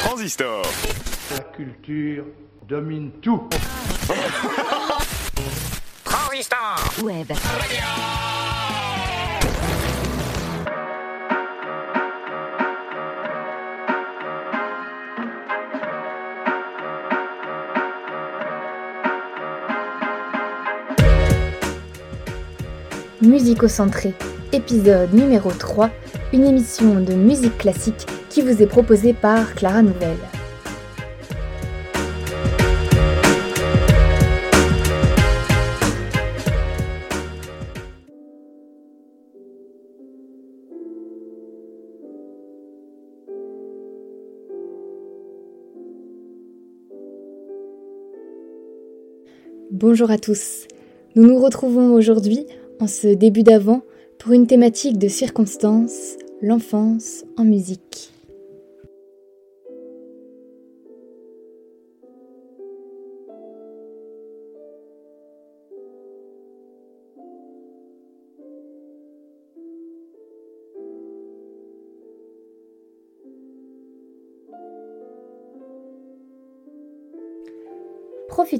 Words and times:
Transistor. 0.00 0.62
La 1.32 1.40
culture 1.40 2.24
domine 2.68 3.10
tout. 3.20 3.48
Transistor 6.04 6.78
Web. 7.02 7.32
Musicocentré, 23.20 24.14
épisode 24.52 25.12
numéro 25.12 25.50
3, 25.50 25.90
une 26.32 26.44
émission 26.46 27.00
de 27.00 27.14
musique 27.14 27.58
classique 27.58 28.06
qui 28.38 28.44
vous 28.44 28.62
est 28.62 28.68
proposée 28.68 29.14
par 29.14 29.52
Clara 29.56 29.82
Nouvelle. 29.82 30.16
Bonjour 49.72 50.12
à 50.12 50.18
tous. 50.18 50.68
Nous 51.16 51.26
nous 51.26 51.40
retrouvons 51.40 51.92
aujourd'hui, 51.92 52.46
en 52.78 52.86
ce 52.86 53.08
début 53.08 53.42
d'avant, 53.42 53.82
pour 54.20 54.30
une 54.30 54.46
thématique 54.46 54.96
de 54.96 55.08
circonstance, 55.08 56.14
l'enfance 56.40 57.24
en 57.36 57.42
musique. 57.42 58.12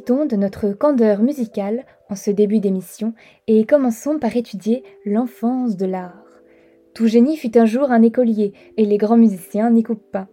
De 0.09 0.37
notre 0.37 0.71
candeur 0.71 1.21
musicale 1.21 1.85
en 2.09 2.15
ce 2.15 2.31
début 2.31 2.61
d'émission 2.61 3.13
et 3.47 3.67
commençons 3.67 4.19
par 4.19 4.35
étudier 4.35 4.83
l'enfance 5.05 5.77
de 5.77 5.85
l'art. 5.85 6.25
Tout 6.95 7.07
génie 7.07 7.37
fut 7.37 7.59
un 7.59 7.67
jour 7.67 7.91
un 7.91 8.01
écolier 8.01 8.55
et 8.79 8.87
les 8.87 8.97
grands 8.97 9.19
musiciens 9.19 9.69
n'y 9.71 9.83
coupent 9.83 10.11
pas. 10.11 10.29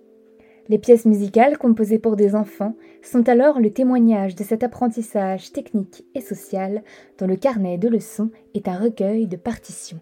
Les 0.70 0.78
pièces 0.78 1.04
musicales 1.04 1.58
composées 1.58 2.00
pour 2.00 2.16
des 2.16 2.36
enfants 2.36 2.78
sont 3.04 3.28
alors 3.28 3.60
le 3.60 3.70
témoignage 3.70 4.34
de 4.36 4.46
cet 4.46 4.64
apprentissage 4.64 5.52
technique 5.52 6.06
et 6.16 6.22
social 6.22 6.82
dont 7.18 7.28
le 7.28 7.36
carnet 7.36 7.78
de 7.78 7.90
leçons 7.90 8.32
est 8.54 8.70
un 8.70 8.78
recueil 8.78 9.28
de 9.28 9.36
partitions. 9.36 10.00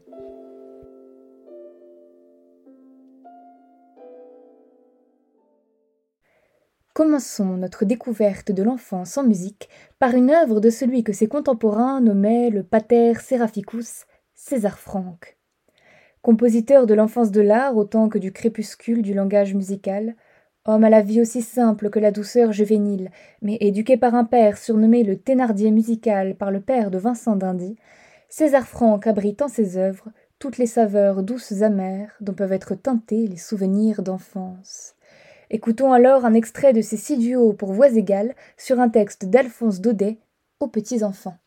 Commençons 6.94 7.58
notre 7.58 7.86
découverte 7.86 8.52
de 8.52 8.62
l'enfance 8.62 9.18
en 9.18 9.24
musique 9.24 9.68
par 9.98 10.14
une 10.14 10.30
œuvre 10.30 10.60
de 10.60 10.70
celui 10.70 11.04
que 11.04 11.12
ses 11.12 11.28
contemporains 11.28 12.02
nommaient 12.02 12.52
le 12.52 12.62
pater 12.62 13.16
seraphicus, 13.16 14.06
César 14.36 14.78
Franck. 14.78 15.36
Compositeur 16.22 16.86
de 16.86 16.94
l'enfance 16.94 17.32
de 17.32 17.42
l'art 17.42 17.76
autant 17.78 18.10
que 18.10 18.20
du 18.20 18.32
crépuscule 18.32 19.02
du 19.02 19.16
langage 19.16 19.56
musical, 19.56 20.16
homme 20.66 20.84
à 20.84 20.92
la 20.92 21.02
vie 21.02 21.20
aussi 21.20 21.42
simple 21.42 21.90
que 21.90 21.98
la 21.98 22.12
douceur 22.12 22.52
juvénile, 22.52 23.10
mais 23.42 23.58
éduqué 23.60 23.98
par 23.98 24.14
un 24.14 24.24
père 24.24 24.60
surnommé 24.60 25.04
le 25.04 25.18
Thénardier 25.18 25.72
musical 25.72 26.36
par 26.36 26.52
le 26.52 26.62
père 26.62 26.92
de 26.92 27.00
Vincent 27.00 27.36
d'Indy, 27.36 27.76
César 28.30 28.68
Franck 28.68 29.08
abrite 29.08 29.42
en 29.42 29.48
ses 29.48 29.78
œuvres 29.78 30.10
toutes 30.38 30.60
les 30.60 30.68
saveurs 30.68 31.24
douces 31.24 31.64
amères 31.64 32.16
dont 32.22 32.34
peuvent 32.34 32.54
être 32.54 32.76
teintés 32.76 33.26
les 33.26 33.38
souvenirs 33.38 34.04
d'enfance. 34.04 34.94
Écoutons 35.56 35.94
alors 35.94 36.26
un 36.26 36.34
extrait 36.34 36.74
de 36.74 36.82
ces 36.82 36.98
six 36.98 37.16
duos 37.16 37.54
pour 37.54 37.74
voix 37.74 37.92
égales 37.92 38.34
sur 38.58 38.80
un 38.80 38.90
texte 38.90 39.26
d'Alphonse 39.26 39.82
Daudet 39.82 40.18
aux 40.60 40.68
petits-enfants. 40.68 41.38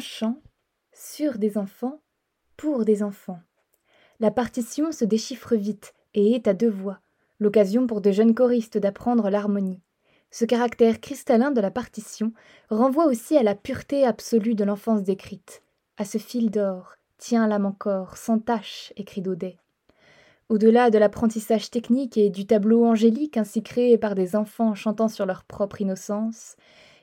Chant 0.00 0.42
sur 0.92 1.38
des 1.38 1.56
enfants 1.56 2.00
pour 2.56 2.84
des 2.84 3.02
enfants. 3.02 3.40
La 4.18 4.30
partition 4.30 4.92
se 4.92 5.04
déchiffre 5.04 5.54
vite 5.54 5.94
et 6.14 6.32
est 6.32 6.48
à 6.48 6.54
deux 6.54 6.68
voix, 6.68 7.00
l'occasion 7.38 7.86
pour 7.86 8.00
de 8.00 8.10
jeunes 8.10 8.34
choristes 8.34 8.78
d'apprendre 8.78 9.30
l'harmonie. 9.30 9.80
Ce 10.30 10.44
caractère 10.44 11.00
cristallin 11.00 11.50
de 11.50 11.60
la 11.60 11.70
partition 11.70 12.32
renvoie 12.68 13.06
aussi 13.06 13.36
à 13.36 13.42
la 13.42 13.54
pureté 13.54 14.04
absolue 14.04 14.54
de 14.54 14.64
l'enfance 14.64 15.02
décrite, 15.02 15.62
à 15.96 16.04
ce 16.04 16.18
fil 16.18 16.50
d'or, 16.50 16.96
tiens 17.18 17.46
l'âme 17.48 17.66
encore, 17.66 18.16
sans 18.16 18.38
tache, 18.38 18.92
écrit 18.96 19.22
Daudet. 19.22 19.56
Au-delà 20.48 20.90
de 20.90 20.98
l'apprentissage 20.98 21.70
technique 21.70 22.16
et 22.16 22.28
du 22.28 22.46
tableau 22.46 22.84
angélique 22.84 23.36
ainsi 23.36 23.62
créé 23.62 23.98
par 23.98 24.14
des 24.14 24.34
enfants 24.34 24.74
chantant 24.74 25.08
sur 25.08 25.24
leur 25.24 25.44
propre 25.44 25.80
innocence, 25.80 26.56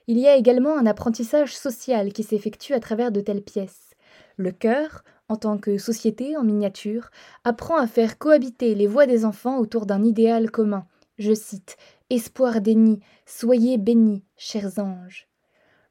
il 0.07 0.17
y 0.17 0.27
a 0.27 0.35
également 0.35 0.77
un 0.77 0.85
apprentissage 0.85 1.55
social 1.55 2.13
qui 2.13 2.23
s'effectue 2.23 2.73
à 2.73 2.79
travers 2.79 3.11
de 3.11 3.21
telles 3.21 3.43
pièces. 3.43 3.91
Le 4.37 4.51
chœur, 4.51 5.03
en 5.29 5.35
tant 5.35 5.57
que 5.57 5.77
société 5.77 6.37
en 6.37 6.43
miniature, 6.43 7.09
apprend 7.43 7.77
à 7.77 7.87
faire 7.87 8.17
cohabiter 8.17 8.73
les 8.75 8.87
voix 8.87 9.05
des 9.05 9.25
enfants 9.25 9.57
autour 9.59 9.85
d'un 9.85 10.03
idéal 10.03 10.49
commun. 10.49 10.85
Je 11.17 11.33
cite 11.33 11.77
Espoir 12.09 12.61
des 12.61 12.99
soyez 13.25 13.77
bénis, 13.77 14.23
chers 14.37 14.79
anges. 14.79 15.27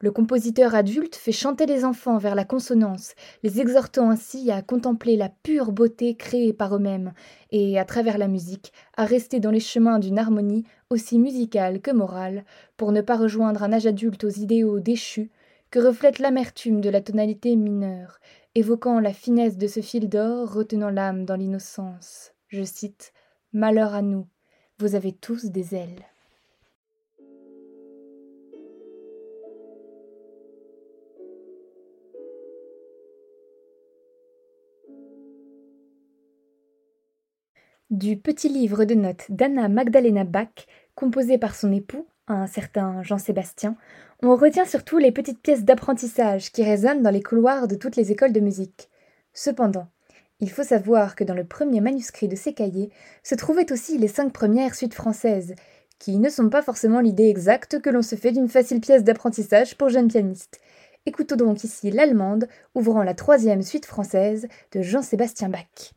Le 0.01 0.11
compositeur 0.11 0.75
adulte 0.75 1.17
fait 1.17 1.33
chanter 1.33 1.65
les 1.65 1.85
enfants 1.85 2.19
vers 2.19 2.35
la 2.35 2.45
consonance, 2.45 3.15
les 3.43 3.61
exhortant 3.61 4.11
ainsi 4.11 4.51
à 4.51 4.61
contempler 4.61 5.17
la 5.17 5.31
pure 5.31 5.73
beauté 5.73 6.17
créée 6.17 6.53
par 6.53 6.77
eux-mêmes, 6.77 7.15
et, 7.51 7.79
à 7.79 7.87
travers 7.87 8.19
la 8.19 8.29
musique, 8.29 8.75
à 8.99 9.07
rester 9.07 9.41
dans 9.41 9.51
les 9.51 9.61
chemins 9.61 9.99
d'une 9.99 10.19
harmonie 10.19 10.65
aussi 10.91 11.19
musicale 11.19 11.81
que 11.81 11.91
morale, 11.91 12.45
pour 12.77 12.93
ne 12.93 13.01
pas 13.01 13.17
rejoindre 13.17 13.63
un 13.63 13.73
âge 13.73 13.87
adulte 13.87 14.25
aux 14.25 14.29
idéaux 14.29 14.81
déchus, 14.81 15.31
que 15.71 15.79
reflète 15.79 16.19
l'amertume 16.19 16.83
de 16.83 16.91
la 16.91 17.01
tonalité 17.01 17.57
mineure, 17.57 18.19
évoquant 18.55 19.01
la 19.01 19.15
finesse 19.15 19.57
de 19.57 19.67
ce 19.67 19.81
fil 19.81 20.11
d'or 20.11 20.53
retenant 20.53 20.91
l'âme 20.91 21.25
dans 21.25 21.37
l'innocence. 21.37 22.33
Je 22.49 22.63
cite 22.63 23.15
Malheur 23.55 23.95
à 23.95 24.03
nous, 24.03 24.27
vous 24.79 24.95
avez 24.95 25.13
tous 25.13 25.47
des 25.47 25.75
ailes. 25.75 26.05
Du 37.91 38.17
petit 38.17 38.49
livre 38.49 38.85
de 38.85 38.97
notes 38.97 39.27
d'Anna 39.29 39.69
Magdalena 39.69 40.25
Bach, 40.25 40.67
composé 40.97 41.39
par 41.39 41.55
son 41.55 41.71
époux, 41.71 42.05
un 42.27 42.49
certain 42.49 43.01
Jean-Sébastien, 43.05 43.77
on 44.25 44.35
retient 44.35 44.65
surtout 44.65 44.99
les 44.99 45.13
petites 45.13 45.41
pièces 45.41 45.65
d'apprentissage 45.65 46.51
qui 46.51 46.65
résonnent 46.65 47.05
dans 47.05 47.11
les 47.11 47.23
couloirs 47.23 47.69
de 47.69 47.77
toutes 47.77 47.95
les 47.95 48.11
écoles 48.11 48.33
de 48.33 48.41
musique. 48.41 48.91
Cependant, 49.35 49.87
il 50.41 50.51
faut 50.51 50.65
savoir 50.65 51.15
que 51.15 51.23
dans 51.23 51.35
le 51.35 51.45
premier 51.45 51.81
manuscrit 51.81 52.27
de 52.27 52.35
ces 52.35 52.55
cahiers 52.55 52.91
se 53.23 53.37
trouvaient 53.37 53.71
aussi 53.71 53.99
les 53.99 54.09
cinq 54.09 54.33
premières 54.33 54.75
suites 54.75 54.95
françaises, 54.95 55.55
qui 56.01 56.19
ne 56.19 56.29
sont 56.29 56.51
pas 56.51 56.63
forcément 56.63 56.99
l'idée 56.99 57.29
exacte 57.29 57.81
que 57.81 57.91
l'on 57.91 58.03
se 58.03 58.17
fait 58.17 58.33
d'une 58.33 58.49
facile 58.49 58.81
pièce 58.81 59.05
d'apprentissage 59.05 59.79
pour 59.79 59.91
jeunes 59.91 60.09
pianistes. 60.09 60.59
Écoutons 61.07 61.37
donc 61.37 61.63
ici 61.63 61.93
l'allemande, 61.93 62.49
ouvrant 62.75 63.05
la 63.05 63.15
troisième 63.15 63.63
suite 63.63 63.87
française 63.87 64.49
de 64.73 64.83
Jean-Sébastien 64.83 65.51
Bach. 65.51 65.93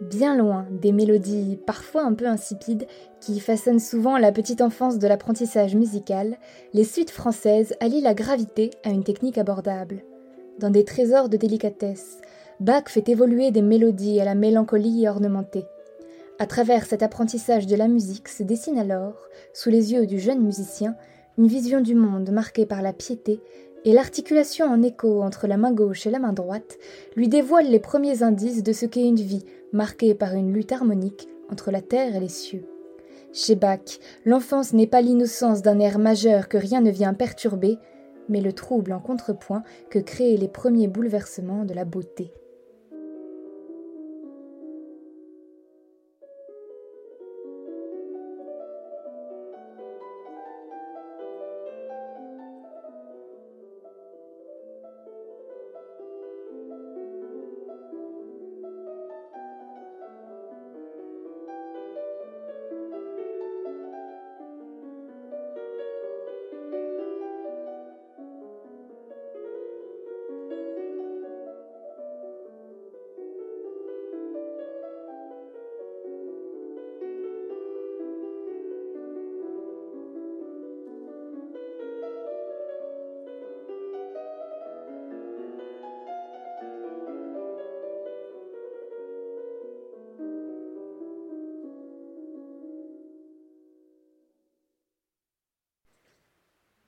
Bien 0.00 0.36
loin 0.36 0.66
des 0.70 0.92
mélodies 0.92 1.58
parfois 1.66 2.02
un 2.02 2.14
peu 2.14 2.26
insipides 2.26 2.86
qui 3.20 3.40
façonnent 3.40 3.80
souvent 3.80 4.18
la 4.18 4.32
petite 4.32 4.60
enfance 4.60 4.98
de 4.98 5.08
l'apprentissage 5.08 5.74
musical, 5.74 6.36
les 6.74 6.84
suites 6.84 7.10
françaises 7.10 7.74
allient 7.80 8.02
la 8.02 8.14
gravité 8.14 8.70
à 8.84 8.90
une 8.90 9.04
technique 9.04 9.38
abordable. 9.38 10.02
Dans 10.58 10.70
des 10.70 10.84
trésors 10.84 11.28
de 11.28 11.36
délicatesse, 11.36 12.18
Bach 12.60 12.84
fait 12.88 13.08
évoluer 13.08 13.50
des 13.50 13.62
mélodies 13.62 14.20
à 14.20 14.24
la 14.24 14.34
mélancolie 14.34 15.06
ornementée. 15.08 15.66
À 16.38 16.46
travers 16.46 16.84
cet 16.84 17.02
apprentissage 17.02 17.66
de 17.66 17.76
la 17.76 17.88
musique 17.88 18.28
se 18.28 18.42
dessine 18.42 18.78
alors, 18.78 19.28
sous 19.52 19.70
les 19.70 19.92
yeux 19.92 20.06
du 20.06 20.18
jeune 20.18 20.42
musicien, 20.42 20.96
une 21.38 21.46
vision 21.46 21.80
du 21.80 21.94
monde 21.94 22.30
marquée 22.30 22.64
par 22.64 22.80
la 22.80 22.92
piété 22.92 23.40
et 23.84 23.92
l'articulation 23.92 24.66
en 24.66 24.82
écho 24.82 25.22
entre 25.22 25.46
la 25.46 25.56
main 25.56 25.72
gauche 25.72 26.06
et 26.06 26.10
la 26.10 26.18
main 26.18 26.32
droite 26.32 26.78
lui 27.14 27.28
dévoile 27.28 27.70
les 27.70 27.78
premiers 27.78 28.22
indices 28.22 28.62
de 28.62 28.72
ce 28.72 28.86
qu'est 28.86 29.06
une 29.06 29.16
vie 29.16 29.44
marquée 29.72 30.14
par 30.14 30.34
une 30.34 30.52
lutte 30.52 30.72
harmonique 30.72 31.28
entre 31.50 31.70
la 31.70 31.82
terre 31.82 32.16
et 32.16 32.20
les 32.20 32.28
cieux. 32.28 32.64
Chez 33.32 33.54
Bach, 33.54 33.98
l'enfance 34.24 34.72
n'est 34.72 34.86
pas 34.86 35.02
l'innocence 35.02 35.62
d'un 35.62 35.78
air 35.78 35.98
majeur 35.98 36.48
que 36.48 36.56
rien 36.56 36.80
ne 36.80 36.90
vient 36.90 37.14
perturber, 37.14 37.78
mais 38.28 38.40
le 38.40 38.52
trouble 38.52 38.92
en 38.92 39.00
contrepoint 39.00 39.62
que 39.90 39.98
créent 39.98 40.36
les 40.36 40.48
premiers 40.48 40.88
bouleversements 40.88 41.64
de 41.64 41.74
la 41.74 41.84
beauté. 41.84 42.32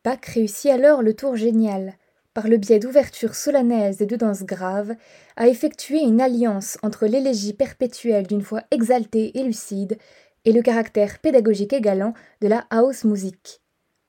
Bach 0.08 0.24
réussit 0.24 0.70
alors 0.70 1.02
le 1.02 1.12
tour 1.12 1.36
génial, 1.36 1.92
par 2.32 2.48
le 2.48 2.56
biais 2.56 2.78
d'ouvertures 2.78 3.34
solennelles 3.34 3.96
et 4.00 4.06
de 4.06 4.16
danses 4.16 4.42
graves, 4.42 4.94
à 5.36 5.48
effectuer 5.48 6.00
une 6.00 6.22
alliance 6.22 6.78
entre 6.82 7.04
l'élégie 7.04 7.52
perpétuelle 7.52 8.26
d'une 8.26 8.40
voix 8.40 8.62
exaltée 8.70 9.38
et 9.38 9.42
lucide 9.42 9.98
et 10.46 10.52
le 10.52 10.62
caractère 10.62 11.18
pédagogique 11.18 11.74
et 11.74 11.82
galant 11.82 12.14
de 12.40 12.48
la 12.48 12.64
house 12.70 13.04
music. 13.04 13.60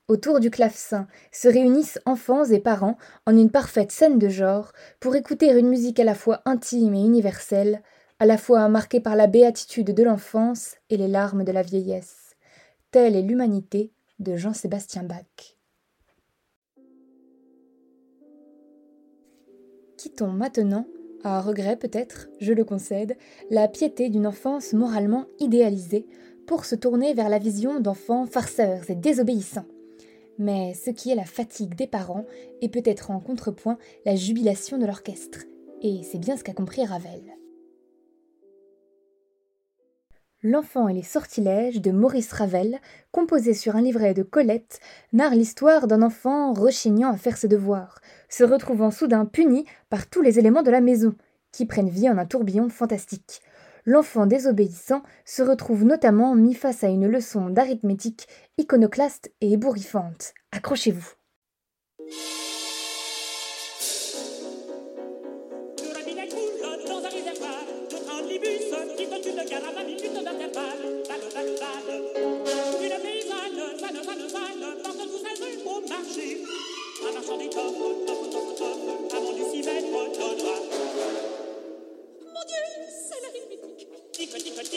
Autour 0.08 0.40
du 0.40 0.48
clavecin 0.48 1.06
se 1.32 1.48
réunissent 1.48 2.00
enfants 2.06 2.46
et 2.46 2.60
parents 2.60 2.96
en 3.26 3.36
une 3.36 3.50
parfaite 3.50 3.92
scène 3.92 4.18
de 4.18 4.30
genre 4.30 4.72
pour 5.00 5.16
écouter 5.16 5.50
une 5.50 5.68
musique 5.68 6.00
à 6.00 6.04
la 6.04 6.14
fois 6.14 6.40
intime 6.46 6.94
et 6.94 7.04
universelle, 7.04 7.82
à 8.20 8.24
la 8.24 8.38
fois 8.38 8.66
marquée 8.70 9.00
par 9.00 9.16
la 9.16 9.26
béatitude 9.26 9.92
de 9.92 10.02
l'enfance 10.02 10.76
et 10.88 10.96
les 10.96 11.08
larmes 11.08 11.44
de 11.44 11.52
la 11.52 11.60
vieillesse. 11.60 12.36
Telle 12.90 13.16
est 13.16 13.22
l'humanité 13.22 13.92
de 14.18 14.38
Jean-Sébastien 14.38 15.02
Bach. 15.02 15.59
Quittons 20.00 20.32
maintenant, 20.32 20.86
à 21.24 21.42
regret 21.42 21.76
peut-être, 21.76 22.30
je 22.40 22.54
le 22.54 22.64
concède, 22.64 23.18
la 23.50 23.68
piété 23.68 24.08
d'une 24.08 24.26
enfance 24.26 24.72
moralement 24.72 25.26
idéalisée 25.40 26.06
pour 26.46 26.64
se 26.64 26.74
tourner 26.74 27.12
vers 27.12 27.28
la 27.28 27.38
vision 27.38 27.80
d'enfants 27.80 28.24
farceurs 28.24 28.88
et 28.88 28.94
désobéissants 28.94 29.66
mais 30.38 30.72
ce 30.72 30.88
qui 30.88 31.10
est 31.10 31.14
la 31.14 31.26
fatigue 31.26 31.74
des 31.74 31.86
parents 31.86 32.24
est 32.62 32.70
peut-être 32.70 33.10
en 33.10 33.20
contrepoint 33.20 33.76
la 34.06 34.16
jubilation 34.16 34.78
de 34.78 34.86
l'orchestre, 34.86 35.40
et 35.82 36.00
c'est 36.02 36.18
bien 36.18 36.38
ce 36.38 36.42
qu'a 36.42 36.54
compris 36.54 36.82
Ravel. 36.82 37.39
L'enfant 40.42 40.88
et 40.88 40.94
les 40.94 41.02
sortilèges 41.02 41.82
de 41.82 41.90
Maurice 41.90 42.32
Ravel, 42.32 42.78
composé 43.12 43.52
sur 43.52 43.76
un 43.76 43.82
livret 43.82 44.14
de 44.14 44.22
Colette, 44.22 44.80
narre 45.12 45.34
l'histoire 45.34 45.86
d'un 45.86 46.00
enfant 46.00 46.54
rechignant 46.54 47.12
à 47.12 47.18
faire 47.18 47.36
ses 47.36 47.48
devoirs, 47.48 48.00
se 48.30 48.42
retrouvant 48.42 48.90
soudain 48.90 49.26
puni 49.26 49.66
par 49.90 50.08
tous 50.08 50.22
les 50.22 50.38
éléments 50.38 50.62
de 50.62 50.70
la 50.70 50.80
maison, 50.80 51.14
qui 51.52 51.66
prennent 51.66 51.90
vie 51.90 52.08
en 52.08 52.16
un 52.16 52.24
tourbillon 52.24 52.70
fantastique, 52.70 53.42
l'enfant 53.84 54.24
désobéissant 54.24 55.02
se 55.26 55.42
retrouve 55.42 55.84
notamment 55.84 56.34
mis 56.34 56.54
face 56.54 56.84
à 56.84 56.88
une 56.88 57.06
leçon 57.06 57.50
d'arithmétique 57.50 58.26
iconoclaste 58.56 59.30
et 59.42 59.52
ébouriffante. 59.52 60.32
Accrochez-vous. 60.52 61.12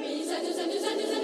Satu, 0.00 0.24
satu, 0.24 0.52
satu, 0.56 0.78
satu, 0.80 1.04
satu. 1.12 1.19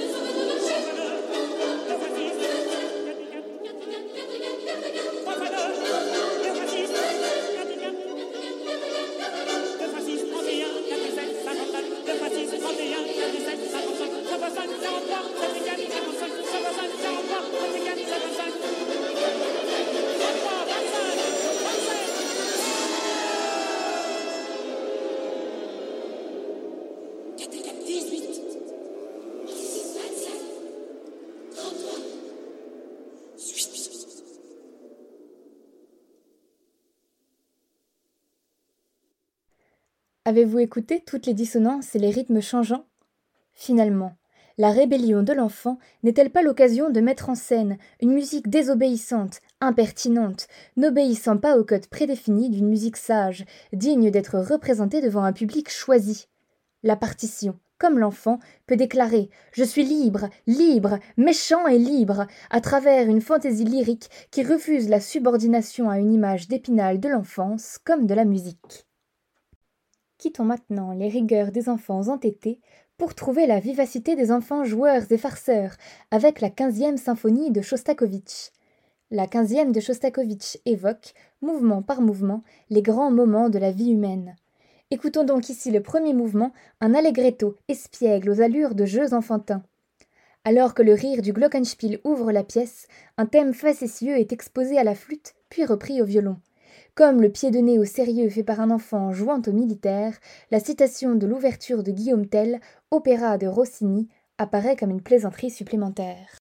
Avez-vous 40.27 40.59
écouté 40.59 41.05
toutes 41.07 41.27
les 41.27 41.35
dissonances 41.35 41.95
et 41.95 42.01
les 42.01 42.11
rythmes 42.11 42.41
changeants? 42.41 42.85
Finalement, 43.55 44.17
la 44.59 44.73
rébellion 44.73 45.23
de 45.23 45.33
l'enfant 45.33 45.79
n'est-elle 46.03 46.31
pas 46.31 46.43
l'occasion 46.43 46.91
de 46.91 47.01
mettre 47.01 47.29
en 47.29 47.37
scène 47.37 47.79
une 48.03 48.13
musique 48.13 48.51
désobéissante, 48.51 49.41
impertinente, 49.61 50.49
n'obéissant 50.77 51.37
pas 51.37 51.57
au 51.57 51.63
code 51.63 51.87
prédéfini 51.87 52.51
d'une 52.51 52.67
musique 52.67 52.97
sage, 52.97 53.45
digne 53.73 54.11
d'être 54.11 54.41
représentée 54.41 55.01
devant 55.01 55.23
un 55.23 55.33
public 55.33 55.71
choisi? 55.71 56.27
La 56.83 56.97
partition, 56.97 57.57
comme 57.79 58.01
l'enfant, 58.01 58.41
peut 58.67 58.75
déclarer 58.75 59.31
Je 59.53 59.63
suis 59.63 59.85
libre, 59.85 60.29
libre, 60.49 60.99
méchant 61.17 61.69
et 61.69 61.79
libre, 61.79 62.27
à 62.51 62.61
travers 62.61 63.09
une 63.09 63.21
fantaisie 63.21 63.65
lyrique 63.65 64.11
qui 64.33 64.43
refuse 64.43 64.89
la 64.89 65.01
subordination 65.01 65.89
à 65.89 66.01
une 66.01 66.13
image 66.13 66.49
d'épinal 66.49 66.99
de 66.99 67.11
l'enfance 67.11 67.79
comme 67.85 68.09
de 68.09 68.15
la 68.15 68.25
musique. 68.25 68.86
Quittons 70.27 70.43
maintenant 70.43 70.91
les 70.91 71.07
rigueurs 71.09 71.53
des 71.53 71.69
enfants 71.69 72.09
entêtés 72.09 72.59
pour 72.99 73.15
trouver 73.15 73.47
la 73.47 73.61
vivacité 73.61 74.17
des 74.17 74.33
enfants 74.33 74.65
joueurs 74.65 75.05
et 75.11 75.19
farceurs 75.19 75.77
avec 76.11 76.41
la 76.41 76.51
quinzième 76.51 76.97
symphonie 76.97 77.53
de 77.53 77.61
Shostakovich. 77.61 78.51
La 79.13 79.29
quinzième 79.29 79.71
de 79.71 79.79
Shostakovich 79.79 80.59
évoque, 80.67 81.15
mouvement 81.43 81.81
par 81.81 82.01
mouvement, 82.01 82.43
les 82.71 82.83
grands 82.83 83.13
moments 83.13 83.51
de 83.51 83.61
la 83.61 83.71
vie 83.71 83.93
humaine. 83.93 84.35
Écoutons 84.91 85.23
donc 85.23 85.49
ici 85.49 85.71
le 85.71 85.81
premier 85.81 86.13
mouvement, 86.13 86.53
un 86.81 86.93
allegretto 86.95 87.57
espiègle 87.69 88.31
aux 88.31 88.41
allures 88.41 88.75
de 88.75 88.85
jeux 88.85 89.15
enfantins. 89.15 89.63
Alors 90.43 90.75
que 90.75 90.83
le 90.83 90.95
rire 90.95 91.23
du 91.23 91.33
glockenspiel 91.33 92.01
ouvre 92.03 92.33
la 92.33 92.43
pièce, 92.43 92.89
un 93.17 93.27
thème 93.27 93.55
facétieux 93.55 94.17
est 94.17 94.33
exposé 94.33 94.77
à 94.77 94.83
la 94.83 94.97
flûte, 94.97 95.37
puis 95.51 95.65
repris 95.65 96.03
au 96.03 96.05
violon. 96.05 96.39
Comme 96.97 97.21
le 97.21 97.29
pied 97.29 97.51
de 97.51 97.59
nez 97.59 97.79
au 97.79 97.85
sérieux 97.85 98.31
fait 98.31 98.43
par 98.43 98.59
un 98.59 98.71
enfant 98.71 99.13
jouant 99.13 99.43
au 99.47 99.53
militaire, 99.53 100.19
la 100.51 100.61
citation 100.61 101.15
de 101.15 101.27
l'ouverture 101.27 101.83
de 101.83 101.91
Guillaume 101.91 102.27
Tell, 102.27 102.59
opéra 102.91 103.37
de 103.37 103.47
Rossini, 103.47 104.09
apparaît 104.39 104.77
comme 104.77 104.93
une 104.93 105.03
plaisanterie 105.03 105.51
supplémentaire. 105.51 106.39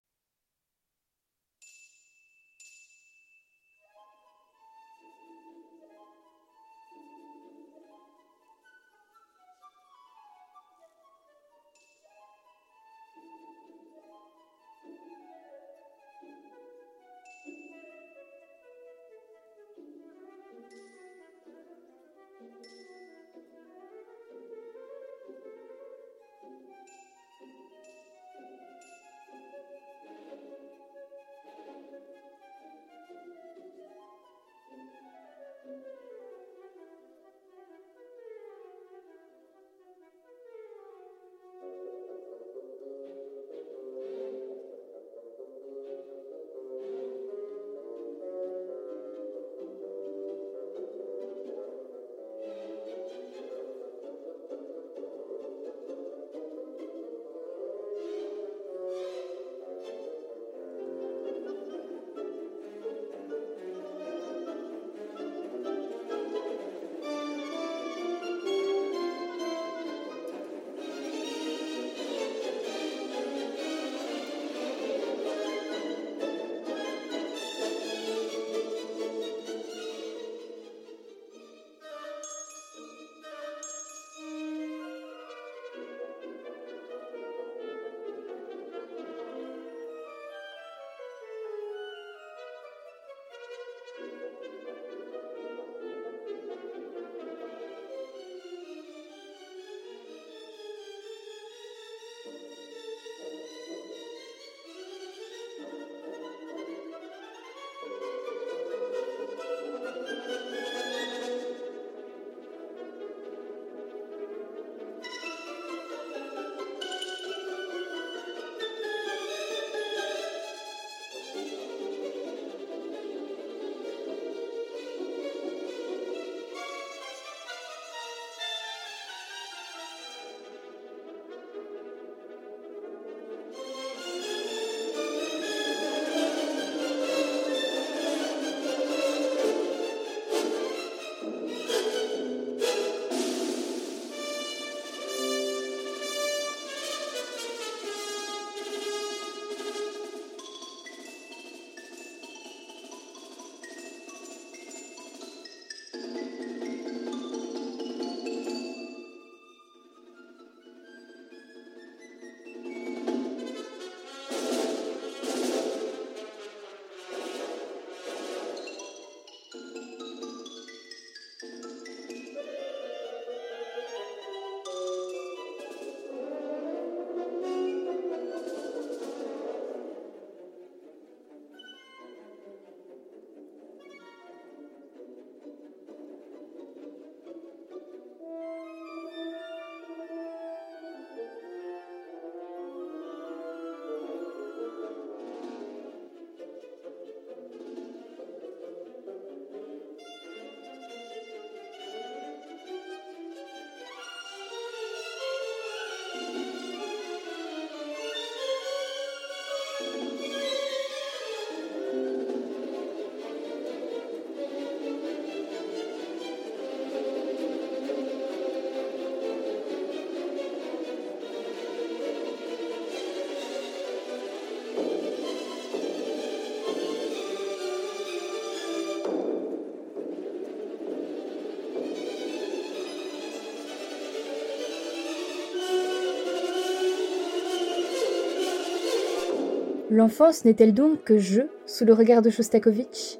L'enfance 239.96 240.44
n'est-elle 240.44 240.74
donc 240.74 241.04
que 241.04 241.16
jeu 241.16 241.48
sous 241.64 241.86
le 241.86 241.94
regard 241.94 242.20
de 242.20 242.28
Shostakovich? 242.28 243.16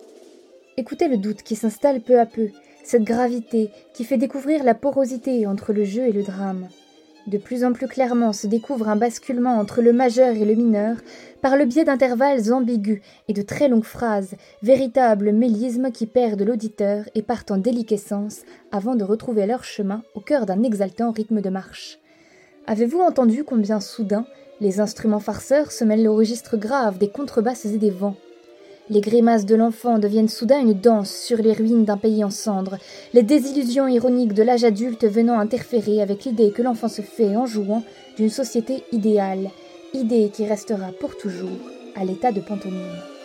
Écoutez 0.76 1.08
le 1.08 1.16
doute 1.16 1.42
qui 1.42 1.56
s'installe 1.56 2.02
peu 2.02 2.20
à 2.20 2.26
peu, 2.26 2.50
cette 2.84 3.02
gravité 3.02 3.70
qui 3.94 4.04
fait 4.04 4.18
découvrir 4.18 4.62
la 4.62 4.74
porosité 4.74 5.46
entre 5.46 5.72
le 5.72 5.84
jeu 5.84 6.02
et 6.02 6.12
le 6.12 6.22
drame. 6.22 6.68
De 7.28 7.38
plus 7.38 7.64
en 7.64 7.72
plus 7.72 7.88
clairement 7.88 8.34
se 8.34 8.46
découvre 8.46 8.90
un 8.90 8.96
basculement 8.96 9.56
entre 9.56 9.80
le 9.80 9.94
majeur 9.94 10.36
et 10.36 10.44
le 10.44 10.54
mineur 10.54 10.98
par 11.40 11.56
le 11.56 11.64
biais 11.64 11.84
d'intervalles 11.84 12.52
ambigus 12.52 13.00
et 13.28 13.32
de 13.32 13.40
très 13.40 13.68
longues 13.68 13.82
phrases, 13.82 14.34
véritables 14.62 15.32
mélismes 15.32 15.90
qui 15.90 16.04
perdent 16.04 16.42
l'auditeur 16.42 17.04
et 17.14 17.22
partent 17.22 17.52
en 17.52 17.56
déliquescence 17.56 18.42
avant 18.70 18.96
de 18.96 19.04
retrouver 19.04 19.46
leur 19.46 19.64
chemin 19.64 20.02
au 20.14 20.20
cœur 20.20 20.44
d'un 20.44 20.62
exaltant 20.62 21.10
rythme 21.10 21.40
de 21.40 21.48
marche. 21.48 21.98
Avez-vous 22.66 23.00
entendu 23.00 23.44
combien 23.44 23.80
soudain 23.80 24.26
les 24.60 24.80
instruments 24.80 25.20
farceurs 25.20 25.72
se 25.72 25.84
mêlent 25.84 26.08
au 26.08 26.16
registre 26.16 26.56
grave 26.56 26.98
des 26.98 27.08
contrebasses 27.08 27.66
et 27.66 27.78
des 27.78 27.90
vents. 27.90 28.16
Les 28.88 29.00
grimaces 29.00 29.46
de 29.46 29.56
l'enfant 29.56 29.98
deviennent 29.98 30.28
soudain 30.28 30.60
une 30.60 30.72
danse 30.72 31.10
sur 31.10 31.38
les 31.38 31.52
ruines 31.52 31.84
d'un 31.84 31.96
pays 31.96 32.22
en 32.22 32.30
cendres, 32.30 32.78
les 33.14 33.24
désillusions 33.24 33.88
ironiques 33.88 34.32
de 34.32 34.44
l'âge 34.44 34.64
adulte 34.64 35.04
venant 35.04 35.40
interférer 35.40 36.00
avec 36.00 36.24
l'idée 36.24 36.52
que 36.52 36.62
l'enfant 36.62 36.88
se 36.88 37.02
fait 37.02 37.36
en 37.36 37.46
jouant 37.46 37.82
d'une 38.16 38.30
société 38.30 38.84
idéale, 38.92 39.50
idée 39.92 40.30
qui 40.32 40.46
restera 40.46 40.92
pour 41.00 41.16
toujours 41.16 41.58
à 41.96 42.04
l'état 42.04 42.30
de 42.30 42.40
pantomime. 42.40 43.15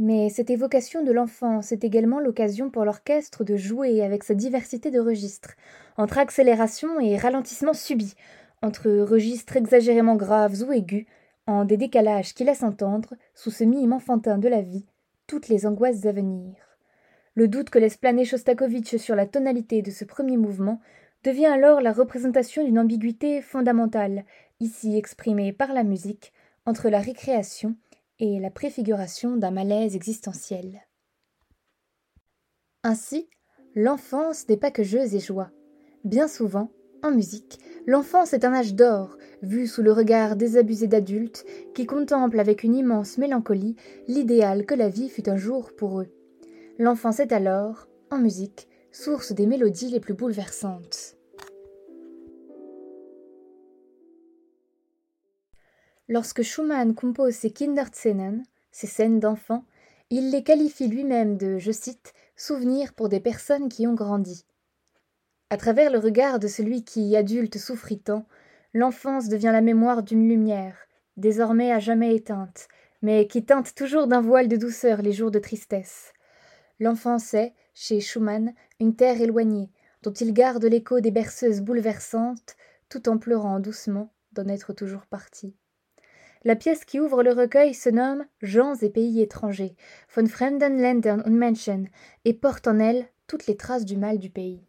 Mais 0.00 0.28
cette 0.28 0.48
évocation 0.48 1.02
de 1.02 1.10
l'enfance 1.10 1.72
est 1.72 1.82
également 1.82 2.20
l'occasion 2.20 2.70
pour 2.70 2.84
l'orchestre 2.84 3.42
de 3.42 3.56
jouer 3.56 4.00
avec 4.04 4.22
sa 4.22 4.34
diversité 4.34 4.92
de 4.92 5.00
registres, 5.00 5.54
entre 5.96 6.18
accélération 6.18 7.00
et 7.00 7.16
ralentissement 7.16 7.74
subis, 7.74 8.14
entre 8.62 8.88
registres 8.88 9.56
exagérément 9.56 10.14
graves 10.14 10.62
ou 10.62 10.72
aigus, 10.72 11.06
en 11.48 11.64
des 11.64 11.76
décalages 11.76 12.32
qui 12.32 12.44
laissent 12.44 12.62
entendre, 12.62 13.14
sous 13.34 13.50
ce 13.50 13.64
mime 13.64 13.92
enfantin 13.92 14.38
de 14.38 14.46
la 14.46 14.62
vie, 14.62 14.86
toutes 15.26 15.48
les 15.48 15.66
angoisses 15.66 16.06
à 16.06 16.12
venir. 16.12 16.54
Le 17.34 17.48
doute 17.48 17.68
que 17.68 17.80
laisse 17.80 17.96
planer 17.96 18.24
Shostakovich 18.24 18.98
sur 18.98 19.16
la 19.16 19.26
tonalité 19.26 19.82
de 19.82 19.90
ce 19.90 20.04
premier 20.04 20.36
mouvement 20.36 20.80
devient 21.24 21.46
alors 21.46 21.80
la 21.80 21.92
représentation 21.92 22.64
d'une 22.64 22.78
ambiguïté 22.78 23.42
fondamentale, 23.42 24.24
ici 24.60 24.96
exprimée 24.96 25.52
par 25.52 25.72
la 25.72 25.82
musique, 25.82 26.32
entre 26.66 26.88
la 26.88 27.00
récréation 27.00 27.74
et 28.20 28.40
la 28.40 28.50
préfiguration 28.50 29.36
d'un 29.36 29.50
malaise 29.50 29.94
existentiel. 29.94 30.82
Ainsi, 32.82 33.28
l'enfance 33.74 34.48
n'est 34.48 34.56
pas 34.56 34.70
que 34.70 34.82
jeux 34.82 35.14
et 35.14 35.20
joie. 35.20 35.50
Bien 36.04 36.28
souvent, 36.28 36.70
en 37.02 37.12
musique, 37.12 37.58
l'enfance 37.86 38.32
est 38.32 38.44
un 38.44 38.52
âge 38.52 38.74
d'or, 38.74 39.16
vu 39.42 39.66
sous 39.66 39.82
le 39.82 39.92
regard 39.92 40.36
désabusé 40.36 40.88
d'adultes 40.88 41.44
qui 41.74 41.86
contemplent 41.86 42.40
avec 42.40 42.64
une 42.64 42.74
immense 42.74 43.18
mélancolie 43.18 43.76
l'idéal 44.08 44.66
que 44.66 44.74
la 44.74 44.88
vie 44.88 45.08
fut 45.08 45.28
un 45.28 45.36
jour 45.36 45.72
pour 45.76 46.00
eux. 46.00 46.08
L'enfance 46.78 47.20
est 47.20 47.32
alors, 47.32 47.88
en 48.10 48.18
musique, 48.18 48.68
source 48.90 49.32
des 49.32 49.46
mélodies 49.46 49.90
les 49.90 50.00
plus 50.00 50.14
bouleversantes. 50.14 51.17
Lorsque 56.08 56.42
Schumann 56.42 56.94
compose 56.94 57.34
ses 57.34 57.50
Kinderszenen, 57.50 58.42
ses 58.70 58.86
scènes 58.86 59.20
d'enfants, 59.20 59.66
il 60.08 60.30
les 60.30 60.42
qualifie 60.42 60.88
lui-même 60.88 61.36
de, 61.36 61.58
je 61.58 61.70
cite, 61.70 62.14
souvenirs 62.34 62.94
pour 62.94 63.10
des 63.10 63.20
personnes 63.20 63.68
qui 63.68 63.86
ont 63.86 63.92
grandi. 63.92 64.46
À 65.50 65.58
travers 65.58 65.92
le 65.92 65.98
regard 65.98 66.38
de 66.38 66.48
celui 66.48 66.82
qui, 66.82 67.14
adulte, 67.14 67.58
souffrit 67.58 67.98
tant, 67.98 68.26
l'enfance 68.72 69.28
devient 69.28 69.50
la 69.52 69.60
mémoire 69.60 70.02
d'une 70.02 70.26
lumière, 70.26 70.78
désormais 71.18 71.72
à 71.72 71.78
jamais 71.78 72.16
éteinte, 72.16 72.68
mais 73.02 73.26
qui 73.26 73.44
teinte 73.44 73.74
toujours 73.74 74.06
d'un 74.06 74.22
voile 74.22 74.48
de 74.48 74.56
douceur 74.56 75.02
les 75.02 75.12
jours 75.12 75.30
de 75.30 75.38
tristesse. 75.38 76.14
L'enfance 76.80 77.34
est, 77.34 77.52
chez 77.74 78.00
Schumann, 78.00 78.54
une 78.80 78.96
terre 78.96 79.20
éloignée, 79.20 79.70
dont 80.02 80.12
il 80.12 80.32
garde 80.32 80.64
l'écho 80.64 81.00
des 81.00 81.10
berceuses 81.10 81.60
bouleversantes, 81.60 82.56
tout 82.88 83.10
en 83.10 83.18
pleurant 83.18 83.60
doucement 83.60 84.10
d'en 84.32 84.48
être 84.48 84.72
toujours 84.72 85.04
parti. 85.04 85.54
La 86.48 86.56
pièce 86.56 86.86
qui 86.86 86.98
ouvre 86.98 87.22
le 87.22 87.34
recueil 87.34 87.74
se 87.74 87.90
nomme 87.90 88.24
Gens 88.40 88.74
et 88.76 88.88
pays 88.88 89.20
étrangers, 89.20 89.76
von 90.08 90.26
Fremden 90.26 90.80
Ländern 90.80 91.22
und 91.26 91.36
Menschen, 91.36 91.90
et 92.24 92.32
porte 92.32 92.66
en 92.66 92.78
elle 92.78 93.06
toutes 93.26 93.46
les 93.46 93.56
traces 93.58 93.84
du 93.84 93.98
mal 93.98 94.18
du 94.18 94.30
pays. 94.30 94.66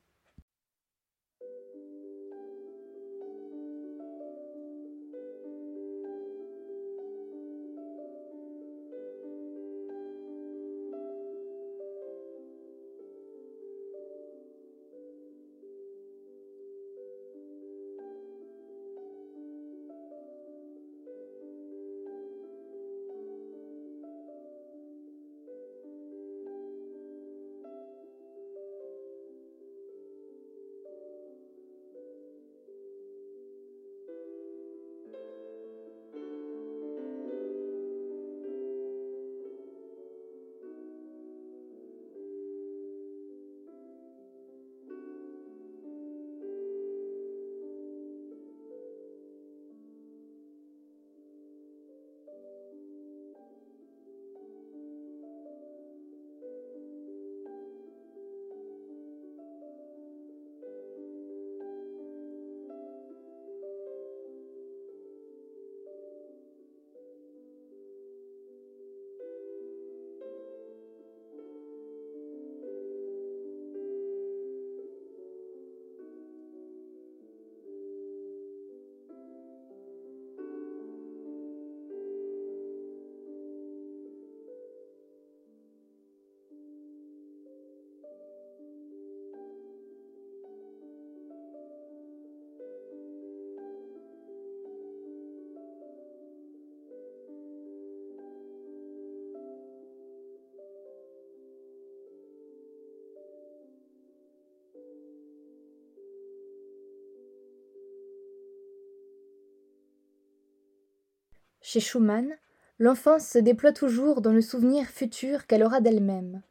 Chez 111.71 111.81
Schumann, 111.81 112.35
l'enfance 112.79 113.27
se 113.27 113.37
déploie 113.37 113.73
toujours 113.73 114.21
dans 114.21 114.31
le 114.31 114.41
souvenir 114.41 114.87
futur 114.87 115.45
qu'elle 115.45 115.61
aura 115.61 115.81
d'elle-même. 115.81 116.41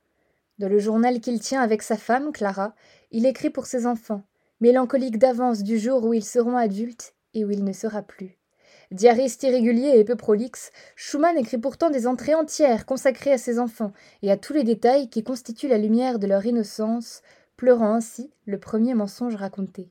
Dans 0.61 0.69
le 0.69 0.79
journal 0.79 1.19
qu'il 1.19 1.41
tient 1.41 1.61
avec 1.61 1.83
sa 1.83 1.97
femme, 1.97 2.31
Clara, 2.31 2.77
il 3.11 3.27
écrit 3.27 3.51
pour 3.51 3.67
ses 3.67 3.85
enfants, 3.85 4.23
mélancolique 4.61 5.19
d'avance 5.19 5.65
du 5.65 5.77
jour 5.77 6.05
où 6.05 6.15
ils 6.15 6.25
seront 6.25 6.57
adultes 6.57 7.17
et 7.35 7.45
où 7.45 7.51
il 7.51 7.65
ne 7.65 7.73
sera 7.73 8.03
plus. 8.03 8.39
Diariste 8.93 9.43
irrégulier 9.43 9.95
et 9.97 10.05
peu 10.05 10.15
prolixe, 10.15 10.71
Schumann 10.95 11.37
écrit 11.37 11.59
pourtant 11.59 11.91
des 11.91 12.07
entrées 12.07 12.37
entières 12.37 12.87
consacrées 12.87 13.33
à 13.33 13.39
ses 13.39 13.59
enfants 13.59 13.93
et 14.23 14.31
à 14.31 14.37
tous 14.37 14.53
les 14.53 14.63
détails 14.63 15.11
qui 15.11 15.25
constituent 15.25 15.67
la 15.67 15.79
lumière 15.79 16.21
de 16.21 16.29
leur 16.29 16.47
innocence, 16.47 17.23
pleurant 17.57 17.93
ainsi 17.93 18.31
le 18.47 18.61
premier 18.61 18.95
mensonge 18.95 19.35
raconté. 19.35 19.91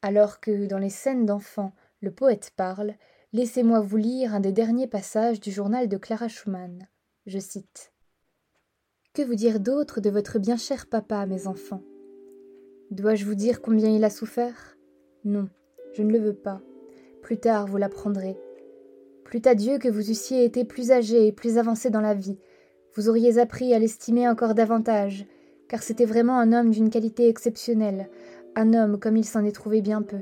Alors 0.00 0.40
que, 0.40 0.64
dans 0.64 0.78
les 0.78 0.88
scènes 0.88 1.26
d'enfants, 1.26 1.74
le 2.00 2.10
poète 2.10 2.52
parle, 2.56 2.94
Laissez-moi 3.34 3.80
vous 3.80 3.96
lire 3.96 4.34
un 4.34 4.40
des 4.40 4.52
derniers 4.52 4.86
passages 4.86 5.40
du 5.40 5.50
journal 5.50 5.88
de 5.88 5.96
Clara 5.96 6.28
Schumann. 6.28 6.86
Je 7.24 7.38
cite. 7.38 7.90
Que 9.14 9.22
vous 9.22 9.36
dire 9.36 9.58
d'autre 9.58 10.02
de 10.02 10.10
votre 10.10 10.38
bien 10.38 10.58
cher 10.58 10.86
papa, 10.86 11.24
mes 11.24 11.46
enfants? 11.46 11.80
Dois-je 12.90 13.24
vous 13.24 13.34
dire 13.34 13.62
combien 13.62 13.88
il 13.88 14.04
a 14.04 14.10
souffert? 14.10 14.76
Non, 15.24 15.48
je 15.94 16.02
ne 16.02 16.12
le 16.12 16.18
veux 16.18 16.34
pas. 16.34 16.60
Plus 17.22 17.38
tard, 17.38 17.66
vous 17.66 17.78
l'apprendrez. 17.78 18.36
Plût 19.24 19.40
à 19.46 19.54
Dieu 19.54 19.78
que 19.78 19.88
vous 19.88 20.10
eussiez 20.10 20.44
été 20.44 20.66
plus 20.66 20.90
âgé 20.90 21.26
et 21.26 21.32
plus 21.32 21.56
avancé 21.56 21.88
dans 21.88 22.02
la 22.02 22.12
vie, 22.12 22.38
vous 22.94 23.08
auriez 23.08 23.38
appris 23.38 23.72
à 23.72 23.78
l'estimer 23.78 24.28
encore 24.28 24.52
davantage, 24.54 25.24
car 25.68 25.82
c'était 25.82 26.04
vraiment 26.04 26.38
un 26.38 26.52
homme 26.52 26.70
d'une 26.70 26.90
qualité 26.90 27.30
exceptionnelle, 27.30 28.10
un 28.56 28.74
homme 28.74 29.00
comme 29.00 29.16
il 29.16 29.24
s'en 29.24 29.42
est 29.42 29.52
trouvé 29.52 29.80
bien 29.80 30.02
peu. 30.02 30.20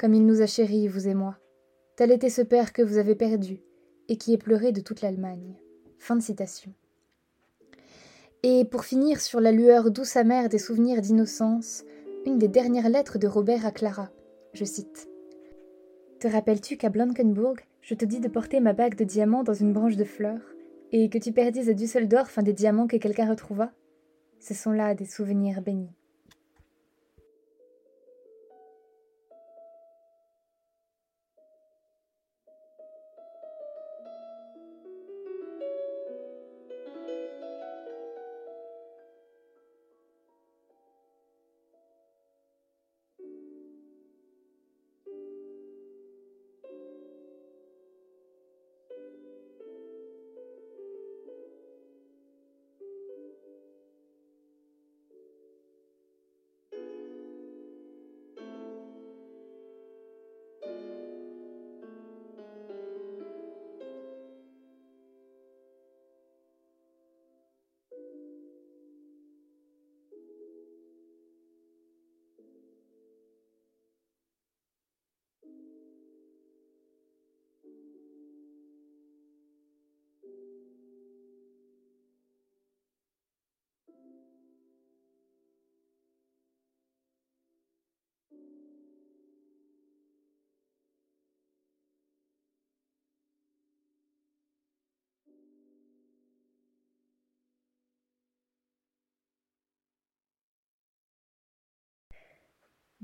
Comme 0.00 0.14
il 0.14 0.26
nous 0.26 0.42
a 0.42 0.46
chéris, 0.46 0.88
vous 0.88 1.06
et 1.06 1.14
moi. 1.14 1.38
Tel 1.98 2.12
était 2.12 2.30
ce 2.30 2.42
père 2.42 2.72
que 2.72 2.80
vous 2.80 2.96
avez 2.96 3.16
perdu, 3.16 3.58
et 4.06 4.16
qui 4.16 4.32
est 4.32 4.38
pleuré 4.38 4.70
de 4.70 4.80
toute 4.80 5.02
l'Allemagne. 5.02 5.56
Fin 5.98 6.14
de 6.14 6.22
citation. 6.22 6.72
Et 8.44 8.64
pour 8.66 8.84
finir 8.84 9.20
sur 9.20 9.40
la 9.40 9.50
lueur 9.50 9.90
douce 9.90 10.14
amère 10.16 10.48
des 10.48 10.60
souvenirs 10.60 11.02
d'innocence, 11.02 11.82
une 12.24 12.38
des 12.38 12.46
dernières 12.46 12.88
lettres 12.88 13.18
de 13.18 13.26
Robert 13.26 13.66
à 13.66 13.72
Clara. 13.72 14.12
Je 14.52 14.64
cite. 14.64 15.08
Te 16.20 16.28
rappelles-tu 16.28 16.76
qu'à 16.76 16.88
Blankenburg, 16.88 17.56
je 17.82 17.96
te 17.96 18.04
dis 18.04 18.20
de 18.20 18.28
porter 18.28 18.60
ma 18.60 18.74
bague 18.74 18.94
de 18.94 19.02
diamants 19.02 19.42
dans 19.42 19.52
une 19.52 19.72
branche 19.72 19.96
de 19.96 20.04
fleurs, 20.04 20.54
et 20.92 21.10
que 21.10 21.18
tu 21.18 21.32
perdis 21.32 21.68
à 21.68 21.74
Düsseldorf 21.74 22.38
un 22.38 22.44
des 22.44 22.52
diamants 22.52 22.86
que 22.86 22.96
quelqu'un 22.96 23.28
retrouva? 23.28 23.72
Ce 24.38 24.54
sont 24.54 24.70
là 24.70 24.94
des 24.94 25.04
souvenirs 25.04 25.62
bénis. 25.62 25.97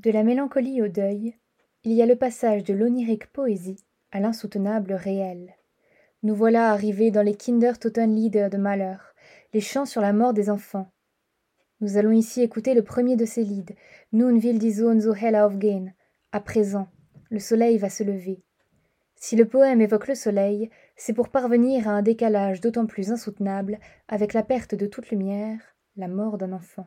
De 0.05 0.11
la 0.11 0.23
mélancolie 0.23 0.83
au 0.83 0.89
deuil, 0.89 1.35
il 1.83 1.93
y 1.93 2.03
a 2.03 2.07
le 2.07 2.15
passage 2.15 2.63
de 2.63 2.75
l'onirique 2.75 3.33
poésie 3.33 3.83
à 4.13 4.21
l'insoutenable 4.21 4.93
réel. 4.93 5.55
Nous 6.23 6.35
voilà 6.35 6.71
arrivés 6.71 7.11
dans 7.11 7.23
les 7.23 7.35
Kindertotenlieder 7.35 8.51
de 8.53 8.59
Malheur, 8.59 9.15
les 9.55 9.63
chants 9.63 9.87
sur 9.87 10.03
la 10.03 10.13
mort 10.13 10.35
des 10.35 10.51
enfants. 10.51 10.93
Nous 11.81 11.97
allons 11.97 12.11
ici 12.11 12.43
écouter 12.43 12.75
le 12.75 12.85
premier 12.85 13.17
de 13.17 13.25
ces 13.25 13.45
lieds, 13.45 13.75
Nun 14.13 14.39
will 14.39 14.59
die 14.59 14.75
Sonne 14.75 15.01
so 15.01 15.15
hell 15.15 15.37
aufgehen. 15.37 15.95
À 16.33 16.41
présent, 16.41 16.89
le 17.31 17.39
soleil 17.39 17.79
va 17.79 17.89
se 17.89 18.05
lever. 18.05 18.43
Si 19.17 19.37
le 19.37 19.49
poème 19.49 19.81
évoque 19.81 20.09
le 20.09 20.15
soleil, 20.15 20.69
c'est 20.97 21.15
pour 21.15 21.31
parvenir 21.31 21.89
à 21.89 21.93
un 21.93 22.03
décalage 22.03 22.61
d'autant 22.61 22.85
plus 22.85 23.11
insoutenable 23.11 23.79
avec 24.09 24.35
la 24.35 24.43
perte 24.43 24.75
de 24.75 24.87
toute 24.87 25.09
lumière, 25.09 25.61
la 25.97 26.09
mort 26.09 26.37
d'un 26.37 26.53
enfant. 26.53 26.85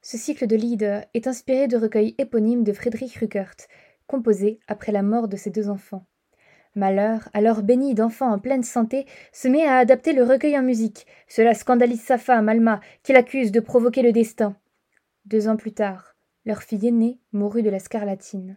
Ce 0.00 0.16
cycle 0.16 0.46
de 0.46 0.56
Lieder 0.56 1.00
est 1.14 1.26
inspiré 1.26 1.68
de 1.68 1.76
recueils 1.76 2.14
éponymes 2.18 2.64
de 2.64 2.72
Friedrich 2.72 3.16
Rückert, 3.16 3.56
composés 4.06 4.60
après 4.68 4.92
la 4.92 5.02
mort 5.02 5.28
de 5.28 5.36
ses 5.36 5.50
deux 5.50 5.68
enfants. 5.68 6.06
Malheur, 6.74 7.28
alors 7.32 7.62
béni 7.62 7.94
d'enfant 7.94 8.30
en 8.30 8.38
pleine 8.38 8.62
santé, 8.62 9.06
se 9.32 9.48
met 9.48 9.66
à 9.66 9.78
adapter 9.78 10.12
le 10.12 10.22
recueil 10.22 10.56
en 10.56 10.62
musique. 10.62 11.06
Cela 11.26 11.54
scandalise 11.54 12.02
sa 12.02 12.18
femme, 12.18 12.48
Alma, 12.48 12.80
qui 13.02 13.12
l'accuse 13.12 13.50
de 13.50 13.60
provoquer 13.60 14.02
le 14.02 14.12
destin. 14.12 14.56
Deux 15.24 15.48
ans 15.48 15.56
plus 15.56 15.72
tard, 15.72 16.14
leur 16.44 16.62
fille 16.62 16.86
aînée 16.86 17.18
mourut 17.32 17.62
de 17.62 17.70
la 17.70 17.80
scarlatine. 17.80 18.56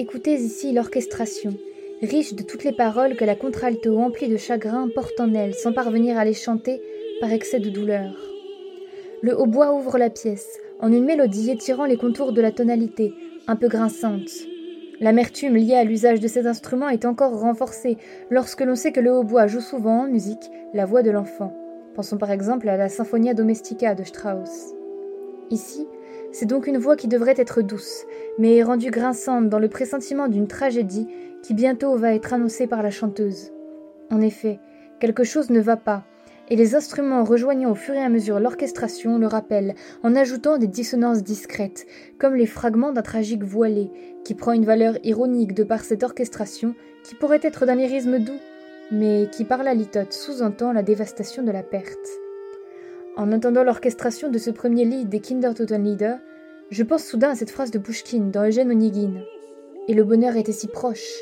Écoutez 0.00 0.32
ici 0.32 0.72
l'orchestration, 0.72 1.52
riche 2.00 2.32
de 2.32 2.42
toutes 2.42 2.64
les 2.64 2.72
paroles 2.72 3.16
que 3.16 3.24
la 3.26 3.34
contralto 3.34 3.98
emplie 3.98 4.28
de 4.28 4.38
chagrin 4.38 4.88
porte 4.94 5.20
en 5.20 5.34
elle 5.34 5.52
sans 5.52 5.74
parvenir 5.74 6.16
à 6.16 6.24
les 6.24 6.32
chanter 6.32 6.80
par 7.20 7.30
excès 7.30 7.60
de 7.60 7.68
douleur. 7.68 8.16
Le 9.20 9.38
hautbois 9.38 9.74
ouvre 9.74 9.98
la 9.98 10.08
pièce, 10.08 10.58
en 10.80 10.90
une 10.90 11.04
mélodie 11.04 11.50
étirant 11.50 11.84
les 11.84 11.98
contours 11.98 12.32
de 12.32 12.40
la 12.40 12.50
tonalité, 12.50 13.12
un 13.46 13.56
peu 13.56 13.68
grinçante. 13.68 14.30
L'amertume 15.00 15.56
liée 15.56 15.74
à 15.74 15.84
l'usage 15.84 16.20
de 16.20 16.28
cet 16.28 16.46
instrument 16.46 16.88
est 16.88 17.04
encore 17.04 17.38
renforcée 17.38 17.98
lorsque 18.30 18.62
l'on 18.62 18.76
sait 18.76 18.92
que 18.92 19.00
le 19.00 19.12
hautbois 19.12 19.48
joue 19.48 19.60
souvent 19.60 20.04
en 20.04 20.08
musique 20.08 20.50
la 20.72 20.86
voix 20.86 21.02
de 21.02 21.10
l'enfant. 21.10 21.52
Pensons 21.94 22.16
par 22.16 22.30
exemple 22.30 22.70
à 22.70 22.78
la 22.78 22.88
Symphonia 22.88 23.34
Domestica 23.34 23.94
de 23.94 24.04
Strauss. 24.04 24.72
Ici, 25.50 25.86
c'est 26.32 26.46
donc 26.46 26.66
une 26.66 26.78
voix 26.78 26.96
qui 26.96 27.08
devrait 27.08 27.34
être 27.36 27.62
douce, 27.62 28.04
mais 28.38 28.62
rendue 28.62 28.90
grinçante 28.90 29.48
dans 29.48 29.58
le 29.58 29.68
pressentiment 29.68 30.28
d'une 30.28 30.48
tragédie 30.48 31.08
qui 31.42 31.54
bientôt 31.54 31.96
va 31.96 32.14
être 32.14 32.32
annoncée 32.32 32.66
par 32.66 32.82
la 32.82 32.90
chanteuse. 32.90 33.52
En 34.10 34.20
effet, 34.20 34.60
quelque 35.00 35.24
chose 35.24 35.50
ne 35.50 35.60
va 35.60 35.76
pas, 35.76 36.04
et 36.48 36.56
les 36.56 36.74
instruments 36.74 37.24
rejoignant 37.24 37.70
au 37.70 37.76
fur 37.76 37.94
et 37.94 38.02
à 38.02 38.08
mesure 38.08 38.40
l'orchestration 38.40 39.18
le 39.18 39.26
rappellent, 39.26 39.74
en 40.02 40.16
ajoutant 40.16 40.58
des 40.58 40.66
dissonances 40.66 41.22
discrètes, 41.22 41.86
comme 42.18 42.34
les 42.34 42.46
fragments 42.46 42.92
d'un 42.92 43.02
tragique 43.02 43.44
voilé, 43.44 43.90
qui 44.24 44.34
prend 44.34 44.52
une 44.52 44.64
valeur 44.64 44.98
ironique 45.04 45.54
de 45.54 45.64
par 45.64 45.84
cette 45.84 46.02
orchestration, 46.02 46.74
qui 47.04 47.14
pourrait 47.14 47.40
être 47.42 47.66
d'un 47.66 47.76
lyrisme 47.76 48.18
doux, 48.18 48.40
mais 48.90 49.28
qui 49.30 49.44
par 49.44 49.62
la 49.62 49.74
litote 49.74 50.12
sous-entend 50.12 50.72
la 50.72 50.82
dévastation 50.82 51.42
de 51.44 51.52
la 51.52 51.62
perte. 51.62 52.20
En 53.20 53.32
entendant 53.32 53.64
l'orchestration 53.64 54.30
de 54.30 54.38
ce 54.38 54.48
premier 54.48 54.86
lit 54.86 55.04
des 55.04 55.20
Kindertotenlieder, 55.20 56.14
je 56.70 56.82
pense 56.82 57.04
soudain 57.04 57.28
à 57.28 57.34
cette 57.34 57.50
phrase 57.50 57.70
de 57.70 57.78
Pushkin 57.78 58.30
dans 58.32 58.46
Eugène 58.46 58.72
Onegin. 58.72 59.20
Et 59.88 59.92
le 59.92 60.04
bonheur 60.04 60.36
était 60.36 60.52
si 60.52 60.68
proche, 60.68 61.18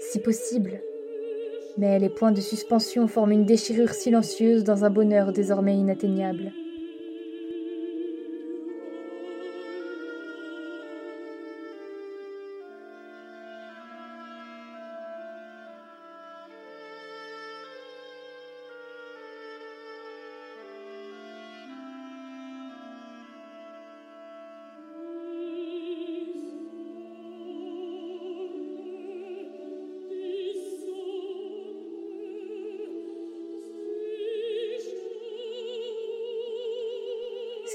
si 0.00 0.18
possible. 0.18 0.80
Mais 1.76 2.00
les 2.00 2.08
points 2.08 2.32
de 2.32 2.40
suspension 2.40 3.06
forment 3.06 3.30
une 3.30 3.44
déchirure 3.44 3.92
silencieuse 3.92 4.64
dans 4.64 4.84
un 4.84 4.90
bonheur 4.90 5.32
désormais 5.32 5.76
inatteignable. 5.76 6.50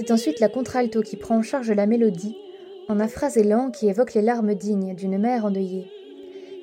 C'est 0.05 0.11
ensuite 0.11 0.41
la 0.41 0.49
contralto 0.49 1.01
qui 1.01 1.15
prend 1.15 1.37
en 1.37 1.41
charge 1.41 1.71
la 1.71 1.85
mélodie, 1.85 2.35
en 2.89 2.99
un 2.99 3.07
phrasélan 3.07 3.71
qui 3.71 3.87
évoque 3.87 4.13
les 4.13 4.21
larmes 4.21 4.53
dignes 4.53 4.95
d'une 4.95 5.17
mère 5.17 5.45
endeuillée. 5.45 5.87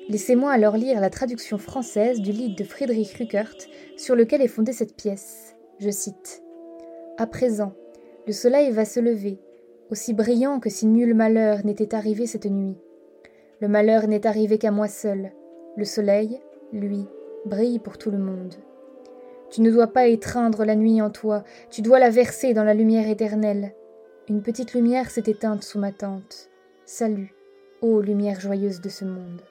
Laissez-moi 0.09 0.51
alors 0.51 0.77
lire 0.77 1.01
la 1.01 1.09
traduction 1.09 1.57
française 1.57 2.21
du 2.21 2.31
lied 2.33 2.53
de 2.55 2.63
Friedrich 2.63 3.13
Rückert 3.13 3.55
sur 3.97 4.15
lequel 4.15 4.43
est 4.43 4.47
fondée 4.47 4.73
cette 4.73 4.95
pièce. 4.95 5.55
Je 5.79 5.89
cite 5.89 6.43
À 7.17 7.25
présent, 7.25 7.73
le 8.27 8.33
soleil 8.33 8.69
va 8.69 8.85
se 8.85 8.99
lever, 8.99 9.39
aussi 9.89 10.13
brillant 10.13 10.59
que 10.59 10.69
si 10.69 10.85
nul 10.85 11.15
malheur 11.15 11.65
n'était 11.65 11.95
arrivé 11.95 12.27
cette 12.27 12.45
nuit. 12.45 12.77
Le 13.59 13.67
malheur 13.67 14.07
n'est 14.07 14.27
arrivé 14.27 14.59
qu'à 14.59 14.69
moi 14.69 14.87
seul. 14.87 15.31
Le 15.77 15.85
soleil, 15.85 16.39
lui, 16.73 17.07
brille 17.45 17.79
pour 17.79 17.97
tout 17.97 18.11
le 18.11 18.19
monde. 18.19 18.53
Tu 19.51 19.61
ne 19.61 19.69
dois 19.69 19.87
pas 19.87 20.07
étreindre 20.07 20.63
la 20.63 20.75
nuit 20.75 21.01
en 21.01 21.09
toi, 21.09 21.43
tu 21.69 21.81
dois 21.81 21.99
la 21.99 22.09
verser 22.09 22.53
dans 22.53 22.63
la 22.63 22.73
lumière 22.73 23.09
éternelle. 23.09 23.73
Une 24.29 24.41
petite 24.41 24.73
lumière 24.73 25.11
s'est 25.11 25.23
éteinte 25.27 25.63
sous 25.63 25.77
ma 25.77 25.91
tente. 25.91 26.49
Salut, 26.85 27.35
ô 27.81 27.99
lumière 27.99 28.39
joyeuse 28.39 28.79
de 28.79 28.87
ce 28.87 29.03
monde. 29.03 29.41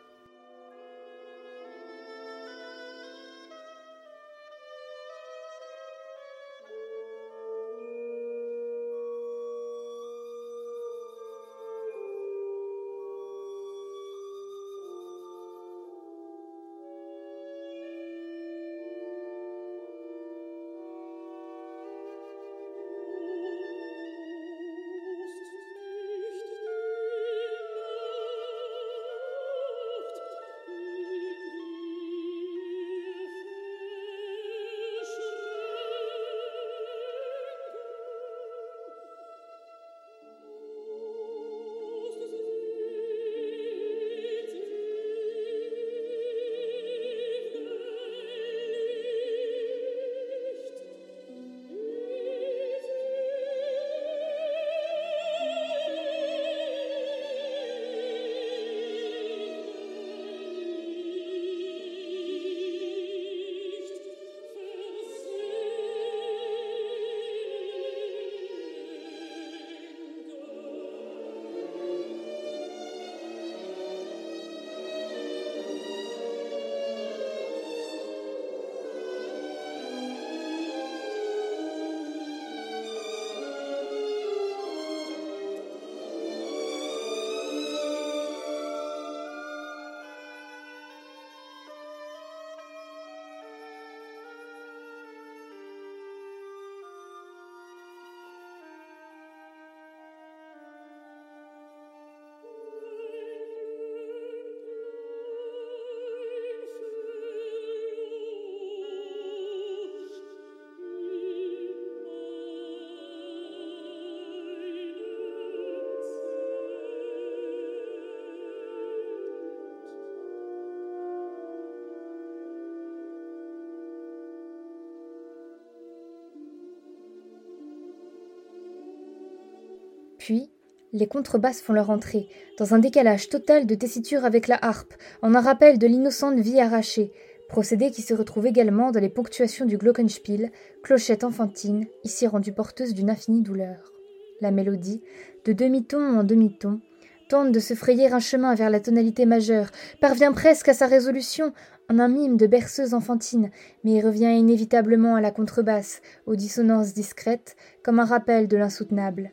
Les 130.92 131.06
contrebasses 131.06 131.60
font 131.60 131.72
leur 131.72 131.90
entrée, 131.90 132.28
dans 132.58 132.74
un 132.74 132.80
décalage 132.80 133.28
total 133.28 133.66
de 133.66 133.74
tessiture 133.76 134.24
avec 134.24 134.48
la 134.48 134.58
harpe, 134.60 134.92
en 135.22 135.36
un 135.36 135.40
rappel 135.40 135.78
de 135.78 135.86
l'innocente 135.86 136.38
vie 136.40 136.60
arrachée, 136.60 137.12
procédé 137.48 137.92
qui 137.92 138.02
se 138.02 138.12
retrouve 138.12 138.46
également 138.46 138.90
dans 138.90 139.00
les 139.00 139.08
ponctuations 139.08 139.66
du 139.66 139.78
glockenspiel, 139.78 140.50
clochette 140.82 141.22
enfantine, 141.22 141.86
ici 142.02 142.26
rendue 142.26 142.52
porteuse 142.52 142.92
d'une 142.92 143.10
infinie 143.10 143.42
douleur. 143.42 143.92
La 144.40 144.50
mélodie, 144.50 145.00
de 145.44 145.52
demi-ton 145.52 146.18
en 146.18 146.24
demi-ton, 146.24 146.80
tente 147.28 147.52
de 147.52 147.60
se 147.60 147.74
frayer 147.74 148.12
un 148.12 148.18
chemin 148.18 148.56
vers 148.56 148.70
la 148.70 148.80
tonalité 148.80 149.26
majeure, 149.26 149.70
parvient 150.00 150.32
presque 150.32 150.68
à 150.68 150.74
sa 150.74 150.86
résolution 150.86 151.52
en 151.88 152.00
un 152.00 152.08
mime 152.08 152.36
de 152.36 152.48
berceuse 152.48 152.94
enfantine, 152.94 153.50
mais 153.84 154.00
revient 154.00 154.36
inévitablement 154.36 155.14
à 155.14 155.20
la 155.20 155.30
contrebasse, 155.30 156.02
aux 156.26 156.34
dissonances 156.34 156.94
discrètes, 156.94 157.56
comme 157.84 158.00
un 158.00 158.04
rappel 158.04 158.48
de 158.48 158.56
l'insoutenable. 158.56 159.32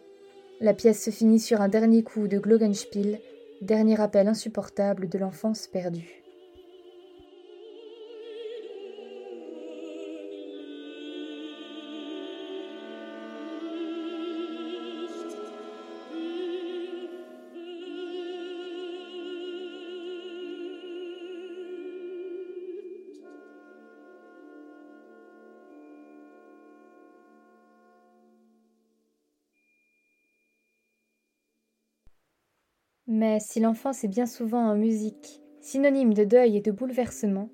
La 0.59 0.73
pièce 0.73 1.03
se 1.03 1.11
finit 1.11 1.39
sur 1.39 1.61
un 1.61 1.67
dernier 1.67 2.01
coup 2.01 2.27
de 2.27 2.39
Glockenspiel, 2.39 3.19
dernier 3.61 3.93
rappel 3.93 4.27
insupportable 4.27 5.07
de 5.07 5.19
l'enfance 5.19 5.67
perdue. 5.67 6.23
Mais 33.17 33.39
si 33.39 33.59
l'enfance 33.59 34.03
est 34.03 34.07
bien 34.07 34.27
souvent 34.27 34.69
en 34.69 34.75
musique, 34.75 35.41
synonyme 35.59 36.13
de 36.13 36.23
deuil 36.23 36.55
et 36.55 36.61
de 36.61 36.69
bouleversement, 36.69 37.49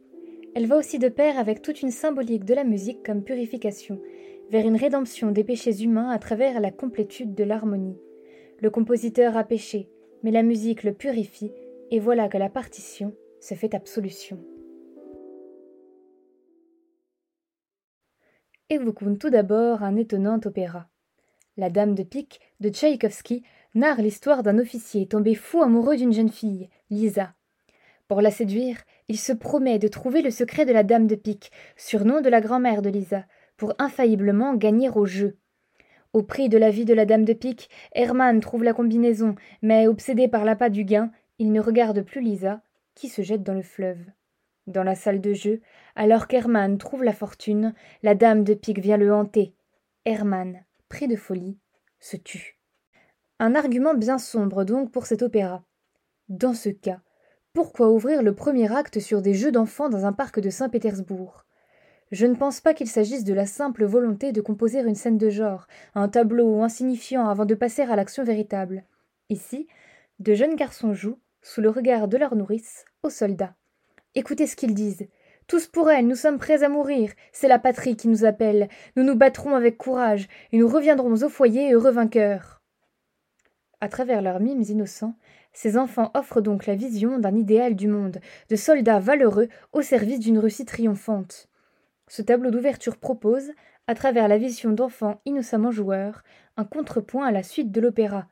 elle 0.55 0.67
va 0.67 0.75
aussi 0.75 0.99
de 0.99 1.07
pair 1.07 1.39
avec 1.39 1.61
toute 1.61 1.81
une 1.81 1.89
symbolique 1.89 2.43
de 2.43 2.53
la 2.53 2.65
musique 2.65 3.01
comme 3.01 3.23
purification, 3.23 4.01
vers 4.49 4.67
une 4.67 4.75
rédemption 4.75 5.31
des 5.31 5.45
péchés 5.45 5.81
humains 5.81 6.09
à 6.09 6.19
travers 6.19 6.59
la 6.59 6.69
complétude 6.69 7.33
de 7.33 7.45
l'harmonie. 7.45 7.97
Le 8.59 8.69
compositeur 8.69 9.37
a 9.37 9.45
péché, 9.45 9.89
mais 10.21 10.31
la 10.31 10.43
musique 10.43 10.83
le 10.83 10.91
purifie, 10.91 11.53
et 11.91 11.99
voilà 12.01 12.27
que 12.27 12.37
la 12.37 12.49
partition 12.49 13.15
se 13.39 13.53
fait 13.53 13.73
absolution. 13.73 14.43
Évoquons 18.69 19.15
tout 19.15 19.29
d'abord 19.29 19.81
un 19.81 19.95
étonnant 19.95 20.41
opéra. 20.43 20.89
La 21.55 21.69
Dame 21.69 21.95
de 21.95 22.03
Pique 22.03 22.41
de 22.59 22.67
Tchaïkovski 22.67 23.43
narre 23.75 24.01
l'histoire 24.01 24.43
d'un 24.43 24.59
officier 24.59 25.07
tombé 25.07 25.35
fou 25.35 25.61
amoureux 25.61 25.95
d'une 25.95 26.13
jeune 26.13 26.29
fille, 26.29 26.69
Lisa. 26.89 27.33
Pour 28.07 28.21
la 28.21 28.31
séduire, 28.31 28.77
il 29.07 29.17
se 29.17 29.33
promet 29.33 29.79
de 29.79 29.87
trouver 29.87 30.21
le 30.21 30.29
secret 30.29 30.65
de 30.65 30.73
la 30.73 30.83
dame 30.83 31.07
de 31.07 31.15
pique, 31.15 31.51
surnom 31.75 32.21
de 32.21 32.29
la 32.29 32.41
grand-mère 32.41 32.81
de 32.81 32.89
Lisa, 32.89 33.25
pour 33.57 33.73
infailliblement 33.79 34.53
gagner 34.53 34.89
au 34.89 35.05
jeu. 35.05 35.37
Au 36.13 36.21
prix 36.21 36.49
de 36.49 36.57
la 36.57 36.69
vie 36.69 36.85
de 36.85 36.93
la 36.93 37.05
dame 37.05 37.25
de 37.25 37.33
pique, 37.33 37.69
Hermann 37.93 38.39
trouve 38.39 38.63
la 38.63 38.73
combinaison, 38.73 39.35
mais 39.63 39.87
obsédé 39.87 40.27
par 40.27 40.45
l'appât 40.45 40.69
du 40.69 40.83
gain, 40.83 41.11
il 41.39 41.51
ne 41.51 41.59
regarde 41.59 42.03
plus 42.03 42.21
Lisa, 42.21 42.61
qui 42.93 43.09
se 43.09 43.23
jette 43.23 43.41
dans 43.41 43.55
le 43.55 43.63
fleuve. 43.63 44.05
Dans 44.67 44.83
la 44.83 44.95
salle 44.95 45.21
de 45.21 45.33
jeu, 45.33 45.61
alors 45.95 46.27
qu'Hermann 46.27 46.77
trouve 46.77 47.03
la 47.03 47.13
fortune, 47.13 47.73
la 48.03 48.13
dame 48.13 48.43
de 48.43 48.53
pique 48.53 48.79
vient 48.79 48.97
le 48.97 49.11
hanter. 49.13 49.55
Hermann, 50.05 50.63
pris 50.87 51.07
de 51.07 51.15
folie, 51.15 51.57
se 51.99 52.17
tue. 52.17 52.59
Un 53.45 53.55
argument 53.55 53.93
bien 53.93 54.19
sombre 54.19 54.63
donc 54.63 54.89
pour 54.89 55.05
cet 55.05 55.21
opéra. 55.21 55.65
Dans 56.29 56.53
ce 56.53 56.69
cas, 56.69 57.01
pourquoi 57.51 57.91
ouvrir 57.91 58.23
le 58.23 58.33
premier 58.33 58.73
acte 58.73 59.01
sur 59.01 59.21
des 59.21 59.33
jeux 59.33 59.51
d'enfants 59.51 59.89
dans 59.89 60.05
un 60.05 60.13
parc 60.13 60.39
de 60.39 60.49
Saint-Pétersbourg? 60.49 61.43
Je 62.13 62.25
ne 62.25 62.35
pense 62.35 62.61
pas 62.61 62.73
qu'il 62.73 62.87
s'agisse 62.87 63.25
de 63.25 63.33
la 63.33 63.45
simple 63.45 63.83
volonté 63.83 64.31
de 64.31 64.39
composer 64.39 64.79
une 64.79 64.95
scène 64.95 65.17
de 65.17 65.29
genre, 65.29 65.67
un 65.93 66.07
tableau 66.07 66.61
insignifiant 66.61 67.27
avant 67.27 67.43
de 67.43 67.53
passer 67.53 67.81
à 67.81 67.97
l'action 67.97 68.23
véritable. 68.23 68.85
Ici, 69.27 69.67
de 70.19 70.35
jeunes 70.35 70.55
garçons 70.55 70.93
jouent, 70.93 71.19
sous 71.41 71.59
le 71.59 71.69
regard 71.69 72.07
de 72.07 72.15
leur 72.15 72.37
nourrice, 72.37 72.85
aux 73.03 73.09
soldats. 73.09 73.55
Écoutez 74.15 74.47
ce 74.47 74.55
qu'ils 74.55 74.73
disent. 74.73 75.09
Tous 75.47 75.67
pour 75.67 75.91
elle, 75.91 76.07
nous 76.07 76.15
sommes 76.15 76.39
prêts 76.39 76.63
à 76.63 76.69
mourir. 76.69 77.11
C'est 77.33 77.49
la 77.49 77.59
patrie 77.59 77.97
qui 77.97 78.07
nous 78.07 78.23
appelle. 78.23 78.69
Nous 78.95 79.03
nous 79.03 79.17
battrons 79.17 79.53
avec 79.53 79.77
courage, 79.77 80.29
et 80.53 80.57
nous 80.57 80.69
reviendrons 80.69 81.21
au 81.21 81.27
foyer 81.27 81.73
heureux 81.73 81.91
vainqueurs. 81.91 82.62
À 83.83 83.89
travers 83.89 84.21
leurs 84.21 84.39
mimes 84.39 84.63
innocents, 84.69 85.13
ces 85.51 85.77
enfants 85.77 86.09
offrent 86.13 86.39
donc 86.39 86.67
la 86.67 86.75
vision 86.75 87.19
d'un 87.19 87.35
idéal 87.35 87.75
du 87.75 87.89
monde, 87.89 88.21
de 88.49 88.55
soldats 88.55 88.99
valeureux 88.99 89.49
au 89.73 89.81
service 89.81 90.21
d'une 90.21 90.39
Russie 90.39 90.63
triomphante. 90.63 91.49
Ce 92.07 92.21
tableau 92.21 92.49
d'ouverture 92.49 92.95
propose, 92.95 93.51
à 93.87 93.93
travers 93.93 94.29
la 94.29 94.37
vision 94.37 94.71
d'enfants 94.71 95.19
innocemment 95.25 95.69
joueurs, 95.69 96.23
un 96.55 96.63
contrepoint 96.63 97.25
à 97.25 97.31
la 97.33 97.43
suite 97.43 97.73
de 97.73 97.81
l'opéra, 97.81 98.27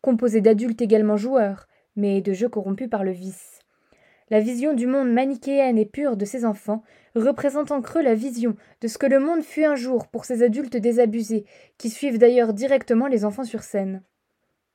composé 0.00 0.40
d'adultes 0.40 0.80
également 0.80 1.18
joueurs, 1.18 1.66
mais 1.96 2.22
de 2.22 2.32
jeux 2.32 2.48
corrompus 2.48 2.88
par 2.88 3.04
le 3.04 3.12
vice. 3.12 3.60
La 4.30 4.40
vision 4.40 4.72
du 4.72 4.86
monde 4.86 5.12
manichéenne 5.12 5.76
et 5.76 5.84
pure 5.84 6.16
de 6.16 6.24
ces 6.24 6.46
enfants 6.46 6.82
représente 7.14 7.72
en 7.72 7.82
creux 7.82 8.02
la 8.02 8.14
vision 8.14 8.56
de 8.80 8.88
ce 8.88 8.96
que 8.96 9.04
le 9.04 9.18
monde 9.18 9.42
fut 9.42 9.66
un 9.66 9.76
jour 9.76 10.08
pour 10.08 10.24
ces 10.24 10.42
adultes 10.42 10.78
désabusés, 10.78 11.44
qui 11.76 11.90
suivent 11.90 12.16
d'ailleurs 12.16 12.54
directement 12.54 13.06
les 13.06 13.26
enfants 13.26 13.44
sur 13.44 13.62
scène. 13.62 14.02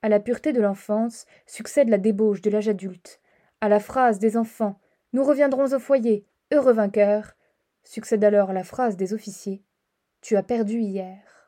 À 0.02 0.08
la 0.10 0.20
pureté 0.20 0.54
de 0.54 0.62
l'enfance 0.62 1.26
succède 1.46 1.90
la 1.90 1.98
débauche 1.98 2.42
de 2.42 2.50
l'âge 2.50 2.70
adulte. 2.70 3.20
À 3.60 3.68
la 3.68 3.80
phrase 3.80 4.18
des 4.20 4.38
enfants 4.38 4.80
Nous 5.12 5.24
reviendrons 5.24 5.74
au 5.74 5.80
foyer, 5.80 6.26
heureux 6.54 6.74
vainqueurs 6.74 7.34
succède 7.84 8.24
alors 8.24 8.54
la 8.54 8.64
phrase 8.64 8.98
des 8.98 9.14
officiers 9.14 9.64
Tu 10.22 10.38
as 10.38 10.44
perdu 10.44 10.80
hier. 10.80 11.39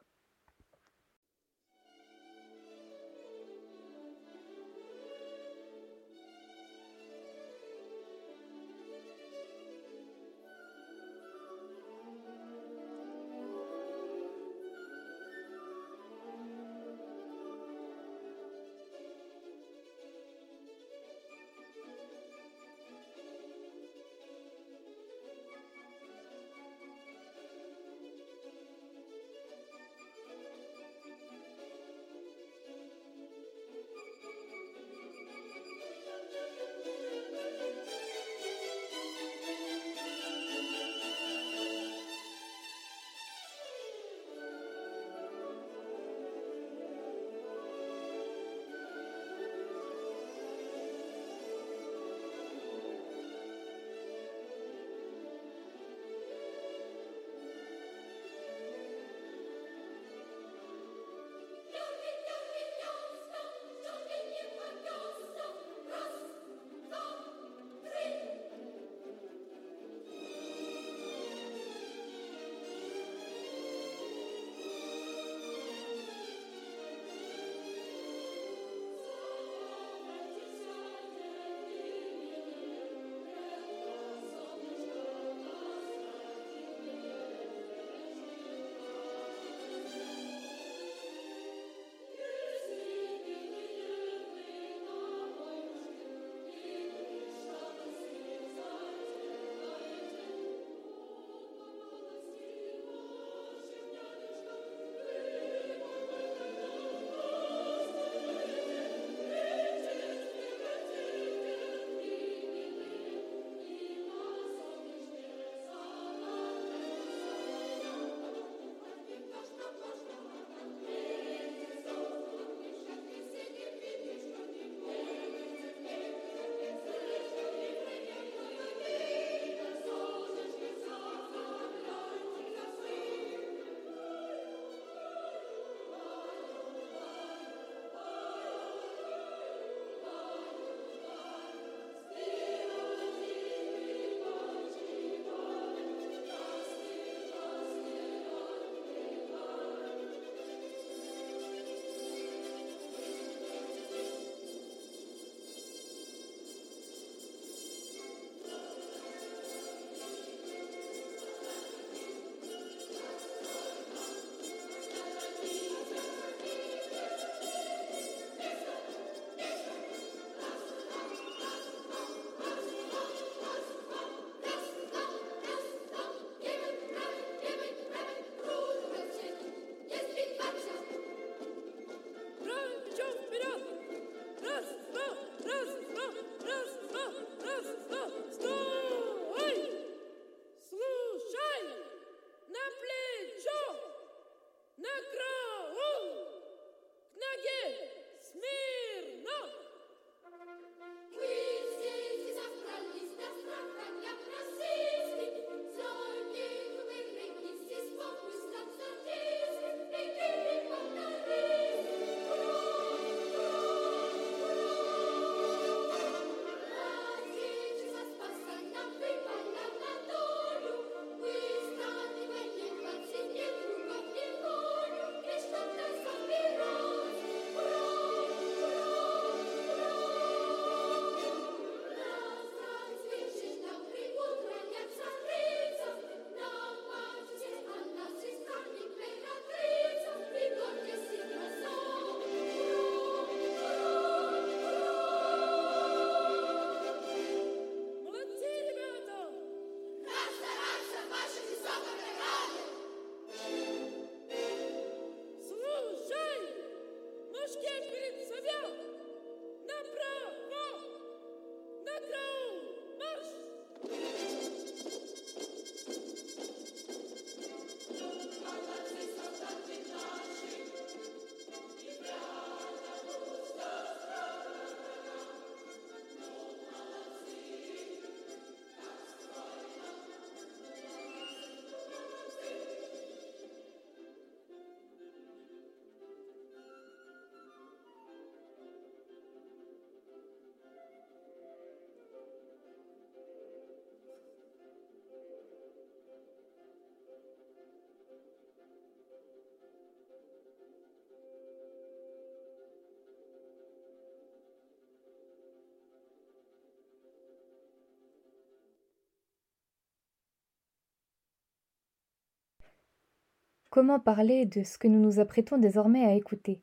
Comment 313.71 314.01
parler 314.01 314.45
de 314.45 314.63
ce 314.63 314.77
que 314.77 314.89
nous 314.89 314.99
nous 314.99 315.21
apprêtons 315.21 315.57
désormais 315.57 316.05
à 316.05 316.13
écouter? 316.13 316.61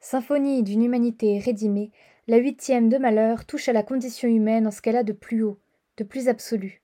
Symphonie 0.00 0.62
d'une 0.62 0.82
humanité 0.82 1.38
rédimée, 1.38 1.92
la 2.26 2.38
huitième 2.38 2.88
de 2.88 2.96
malheur 2.96 3.44
touche 3.44 3.68
à 3.68 3.74
la 3.74 3.82
condition 3.82 4.26
humaine 4.26 4.66
en 4.66 4.70
ce 4.70 4.80
qu'elle 4.80 4.96
a 4.96 5.02
de 5.02 5.12
plus 5.12 5.42
haut, 5.42 5.60
de 5.98 6.04
plus 6.04 6.28
absolu. 6.28 6.82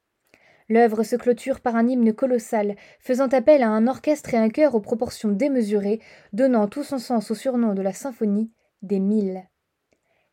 L'œuvre 0.68 1.02
se 1.02 1.16
clôture 1.16 1.60
par 1.60 1.76
un 1.76 1.88
hymne 1.88 2.12
colossal, 2.12 2.76
faisant 3.00 3.28
appel 3.28 3.62
à 3.62 3.70
un 3.70 3.86
orchestre 3.86 4.34
et 4.34 4.36
un 4.36 4.50
chœur 4.50 4.74
aux 4.74 4.80
proportions 4.80 5.30
démesurées, 5.30 6.00
donnant 6.34 6.68
tout 6.68 6.84
son 6.84 6.98
sens 6.98 7.30
au 7.30 7.34
surnom 7.34 7.72
de 7.72 7.82
la 7.82 7.94
symphonie 7.94 8.52
des 8.82 9.00
mille. 9.00 9.48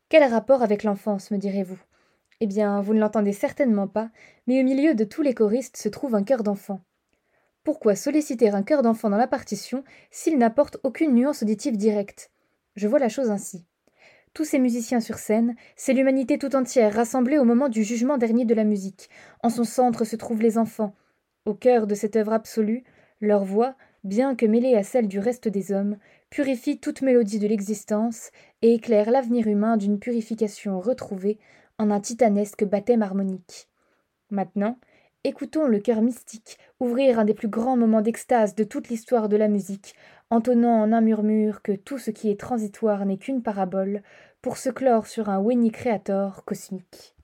Quel 0.10 0.30
rapport 0.30 0.62
avec 0.62 0.84
l'enfance, 0.84 1.32
me 1.32 1.38
direz-vous? 1.38 1.80
Eh 2.42 2.48
bien, 2.48 2.82
vous 2.82 2.94
ne 2.94 3.00
l'entendez 3.00 3.34
certainement 3.34 3.88
pas, 3.88 4.12
mais 4.46 4.60
au 4.60 4.66
milieu 4.66 4.94
de 4.94 5.06
tous 5.06 5.22
les 5.22 5.34
choristes 5.34 5.78
se 5.78 5.88
trouve 5.88 6.16
un 6.16 6.24
cœur 6.24 6.44
d'enfant. 6.44 6.82
Pourquoi 7.64 7.96
solliciter 7.96 8.50
un 8.50 8.64
cœur 8.64 8.82
d'enfant 8.82 9.10
dans 9.10 9.18
la 9.18 9.28
partition 9.28 9.84
s'il 10.12 10.38
n'apporte 10.38 10.78
aucune 10.84 11.14
nuance 11.14 11.44
auditive 11.44 11.78
directe? 11.78 12.32
Je 12.76 12.88
vois 12.88 13.00
la 13.00 13.10
chose 13.10 13.30
ainsi. 13.30 13.66
Tous 14.34 14.46
ces 14.46 14.60
musiciens 14.60 15.00
sur 15.00 15.18
scène, 15.18 15.56
c'est 15.76 15.94
l'humanité 15.94 16.38
tout 16.38 16.56
entière 16.56 16.94
rassemblée 16.94 17.38
au 17.38 17.44
moment 17.44 17.68
du 17.68 17.84
jugement 17.84 18.18
dernier 18.18 18.46
de 18.46 18.54
la 18.54 18.64
musique. 18.64 19.10
En 19.44 19.50
son 19.50 19.64
centre 19.64 20.06
se 20.06 20.16
trouvent 20.16 20.42
les 20.42 20.58
enfants. 20.58 20.96
Au 21.46 21.54
cœur 21.54 21.88
de 21.88 21.96
cette 21.96 22.16
œuvre 22.16 22.34
absolue, 22.34 22.84
leur 23.22 23.44
voix, 23.44 23.76
bien 24.04 24.36
que 24.36 24.46
mêlée 24.46 24.76
à 24.76 24.84
celle 24.84 25.08
du 25.08 25.20
reste 25.20 25.48
des 25.48 25.72
hommes, 25.72 25.98
purifie 26.30 26.80
toute 26.80 27.02
mélodie 27.02 27.40
de 27.40 27.48
l'existence 27.48 28.30
et 28.62 28.76
éclaire 28.76 29.12
l'avenir 29.12 29.48
humain 29.48 29.78
d'une 29.78 30.00
purification 30.00 30.80
retrouvée 30.80 31.40
en 31.78 31.92
un 31.92 32.00
titanesque 32.00 32.64
baptême 32.64 33.02
harmonique. 33.02 33.68
Maintenant, 34.30 34.78
écoutons 35.24 35.68
le 35.68 35.80
cœur 35.80 36.02
mystique 36.02 36.58
ouvrir 36.80 37.20
un 37.20 37.26
des 37.26 37.34
plus 37.34 37.48
grands 37.48 37.76
moments 37.76 38.02
d'extase 38.02 38.56
de 38.56 38.64
toute 38.64 38.90
l'histoire 38.90 39.30
de 39.30 39.38
la 39.38 39.48
musique, 39.48 39.96
entonnant 40.30 40.82
en 40.82 40.94
un 40.94 41.02
murmure 41.02 41.62
que 41.62 41.74
tout 41.74 41.98
ce 41.98 42.12
qui 42.12 42.30
est 42.30 42.40
transitoire 42.40 43.06
n'est 43.06 43.18
qu'une 43.18 43.44
parabole, 43.44 44.02
pour 44.42 44.58
se 44.58 44.70
clore 44.70 45.08
sur 45.08 45.30
un 45.30 45.40
Winnie 45.40 45.72
Creator 45.72 46.46
cosmique. 46.46 47.16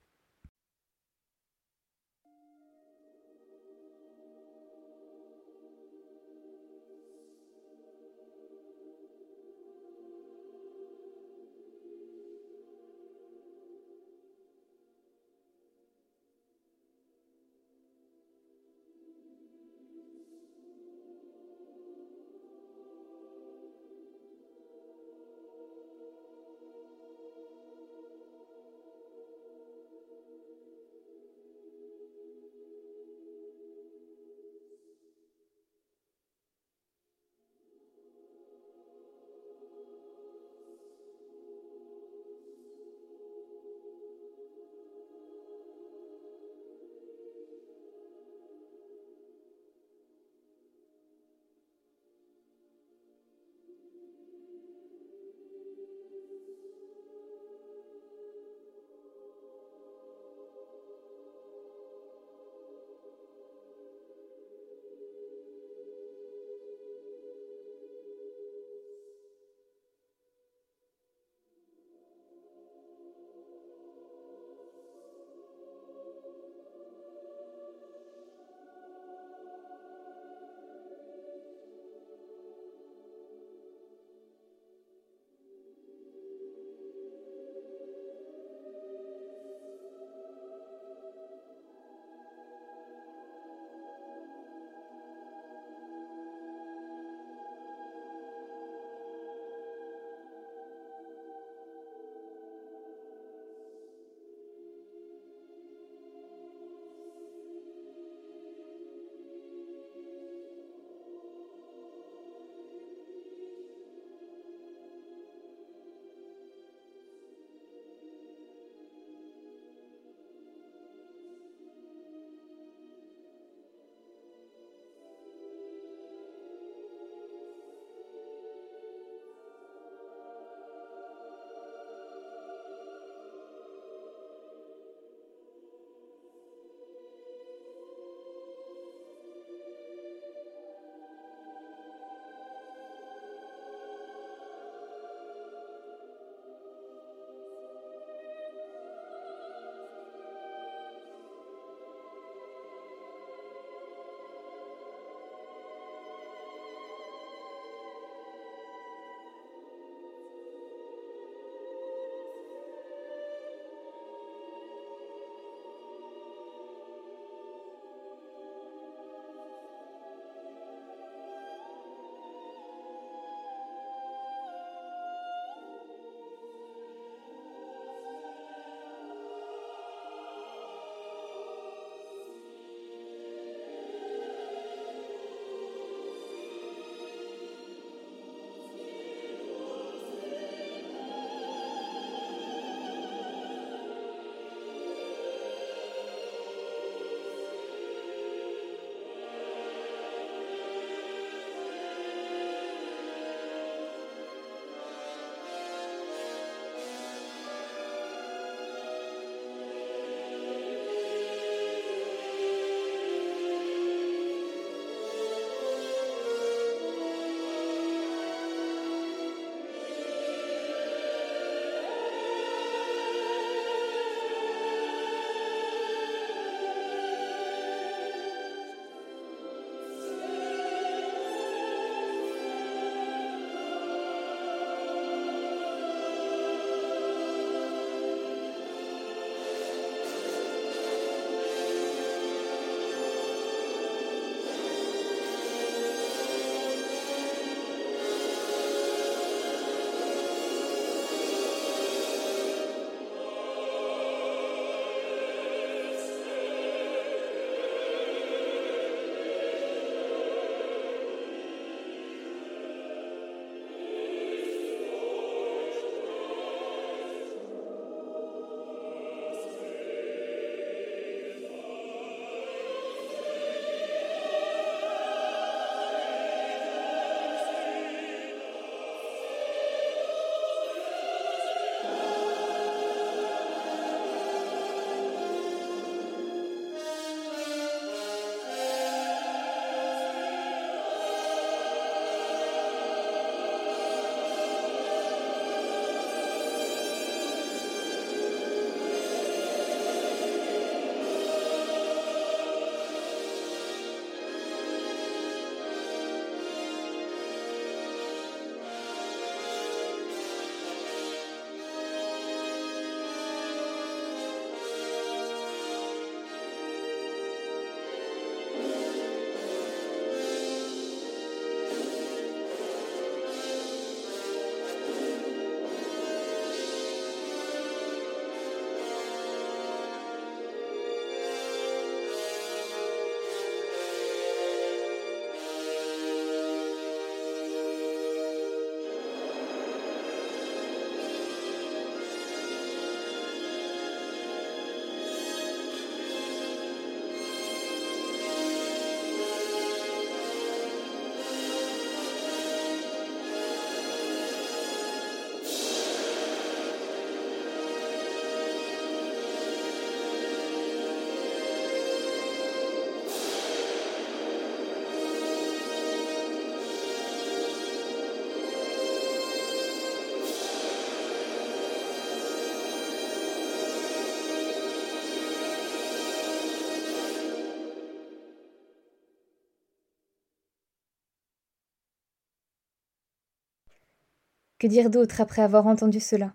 Que 384.58 384.66
dire 384.66 384.88
d'autre 384.88 385.20
après 385.20 385.42
avoir 385.42 385.66
entendu 385.66 386.00
cela? 386.00 386.32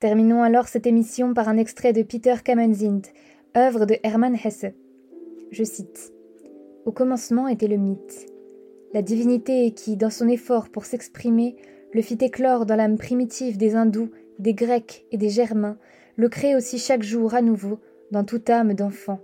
Terminons 0.00 0.42
alors 0.42 0.66
cette 0.66 0.88
émission 0.88 1.34
par 1.34 1.48
un 1.48 1.56
extrait 1.56 1.92
de 1.92 2.02
Peter 2.02 2.34
Kamenzind, 2.44 3.06
œuvre 3.56 3.86
de 3.86 3.96
Hermann 4.02 4.34
Hesse. 4.34 4.66
Je 5.52 5.62
cite 5.62 6.12
Au 6.84 6.90
commencement 6.90 7.46
était 7.46 7.68
le 7.68 7.76
mythe, 7.76 8.26
la 8.92 9.02
divinité 9.02 9.70
qui, 9.70 9.96
dans 9.96 10.10
son 10.10 10.26
effort 10.26 10.68
pour 10.68 10.84
s'exprimer, 10.84 11.54
le 11.92 12.02
fit 12.02 12.18
éclore 12.20 12.66
dans 12.66 12.74
l'âme 12.74 12.98
primitive 12.98 13.56
des 13.56 13.76
hindous, 13.76 14.10
des 14.40 14.54
grecs 14.54 15.06
et 15.12 15.16
des 15.16 15.28
germains, 15.28 15.78
le 16.16 16.28
crée 16.28 16.56
aussi 16.56 16.80
chaque 16.80 17.04
jour 17.04 17.34
à 17.34 17.42
nouveau 17.42 17.78
dans 18.10 18.24
toute 18.24 18.50
âme 18.50 18.74
d'enfant. 18.74 19.20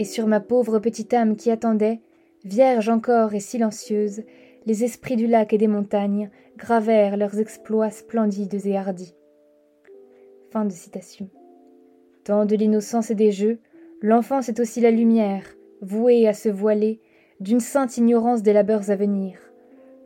Et 0.00 0.04
sur 0.04 0.26
ma 0.26 0.40
pauvre 0.40 0.80
petite 0.80 1.14
âme 1.14 1.36
qui 1.36 1.52
attendait, 1.52 2.00
vierge 2.44 2.88
encore 2.88 3.34
et 3.34 3.40
silencieuse, 3.40 4.22
les 4.68 4.84
esprits 4.84 5.16
du 5.16 5.26
lac 5.26 5.54
et 5.54 5.58
des 5.58 5.66
montagnes 5.66 6.28
gravèrent 6.58 7.16
leurs 7.16 7.38
exploits 7.38 7.88
splendides 7.88 8.66
et 8.66 8.76
hardis. 8.76 9.14
Fin 10.50 10.66
de 10.66 10.72
citation. 10.72 11.30
Tant 12.22 12.44
de 12.44 12.54
l'innocence 12.54 13.10
et 13.10 13.14
des 13.14 13.32
jeux, 13.32 13.60
l'enfance 14.02 14.50
est 14.50 14.60
aussi 14.60 14.82
la 14.82 14.90
lumière, 14.90 15.56
vouée 15.80 16.28
à 16.28 16.34
se 16.34 16.50
voiler 16.50 17.00
d'une 17.40 17.60
sainte 17.60 17.96
ignorance 17.96 18.42
des 18.42 18.52
labeurs 18.52 18.90
à 18.90 18.96
venir. 18.96 19.38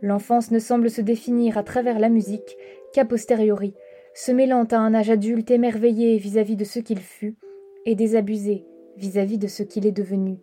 L'enfance 0.01 0.53
ne 0.53 0.61
semble 0.61 0.91
se 0.91 1.01
définir 1.01 1.59
à 1.59 1.65
travers 1.65 1.99
la 1.99 2.09
musique 2.09 2.57
qu'a 2.93 3.05
posteriori, 3.05 3.75
se 4.15 4.31
mêlant 4.31 4.63
à 4.71 4.77
un 4.77 4.95
âge 4.95 5.11
adulte 5.11 5.51
émerveillé 5.51 6.19
vis-à-vis 6.19 6.57
de 6.57 6.65
ce 6.65 6.79
qu'il 6.79 7.01
fut, 7.01 7.35
et 7.85 7.97
désabusé 7.97 8.65
vis-à-vis 8.97 9.39
de 9.39 9.49
ce 9.49 9.65
qu'il 9.65 9.89
est 9.89 9.91
devenu. 9.91 10.39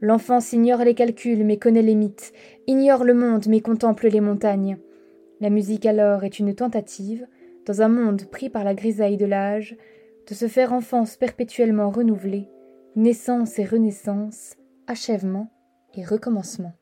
L'enfance 0.00 0.52
ignore 0.52 0.84
les 0.84 0.94
calculs 0.94 1.44
mais 1.44 1.56
connaît 1.56 1.82
les 1.82 1.96
mythes, 1.96 2.32
ignore 2.66 3.04
le 3.04 3.14
monde 3.14 3.46
mais 3.48 3.60
contemple 3.60 4.08
les 4.08 4.20
montagnes. 4.20 4.78
La 5.40 5.50
musique 5.50 5.86
alors 5.86 6.24
est 6.24 6.38
une 6.38 6.54
tentative, 6.54 7.26
dans 7.66 7.82
un 7.82 7.88
monde 7.88 8.26
pris 8.30 8.48
par 8.48 8.64
la 8.64 8.74
grisaille 8.74 9.16
de 9.16 9.26
l'âge, 9.26 9.76
de 10.28 10.34
se 10.34 10.46
faire 10.46 10.72
enfance 10.72 11.16
perpétuellement 11.16 11.90
renouvelée, 11.90 12.48
naissance 12.94 13.58
et 13.58 13.64
renaissance, 13.64 14.54
achèvement 14.86 15.50
et 15.94 16.04
recommencement. 16.04 16.72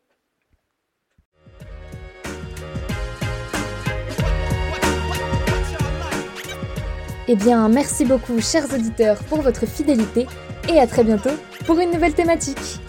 Eh 7.28 7.34
bien, 7.34 7.68
merci 7.68 8.04
beaucoup, 8.04 8.40
chers 8.40 8.72
auditeurs, 8.72 9.18
pour 9.24 9.40
votre 9.40 9.66
fidélité 9.66 10.26
et 10.72 10.78
à 10.78 10.86
très 10.86 11.02
bientôt 11.02 11.30
pour 11.66 11.80
une 11.80 11.90
nouvelle 11.90 12.14
thématique. 12.14 12.80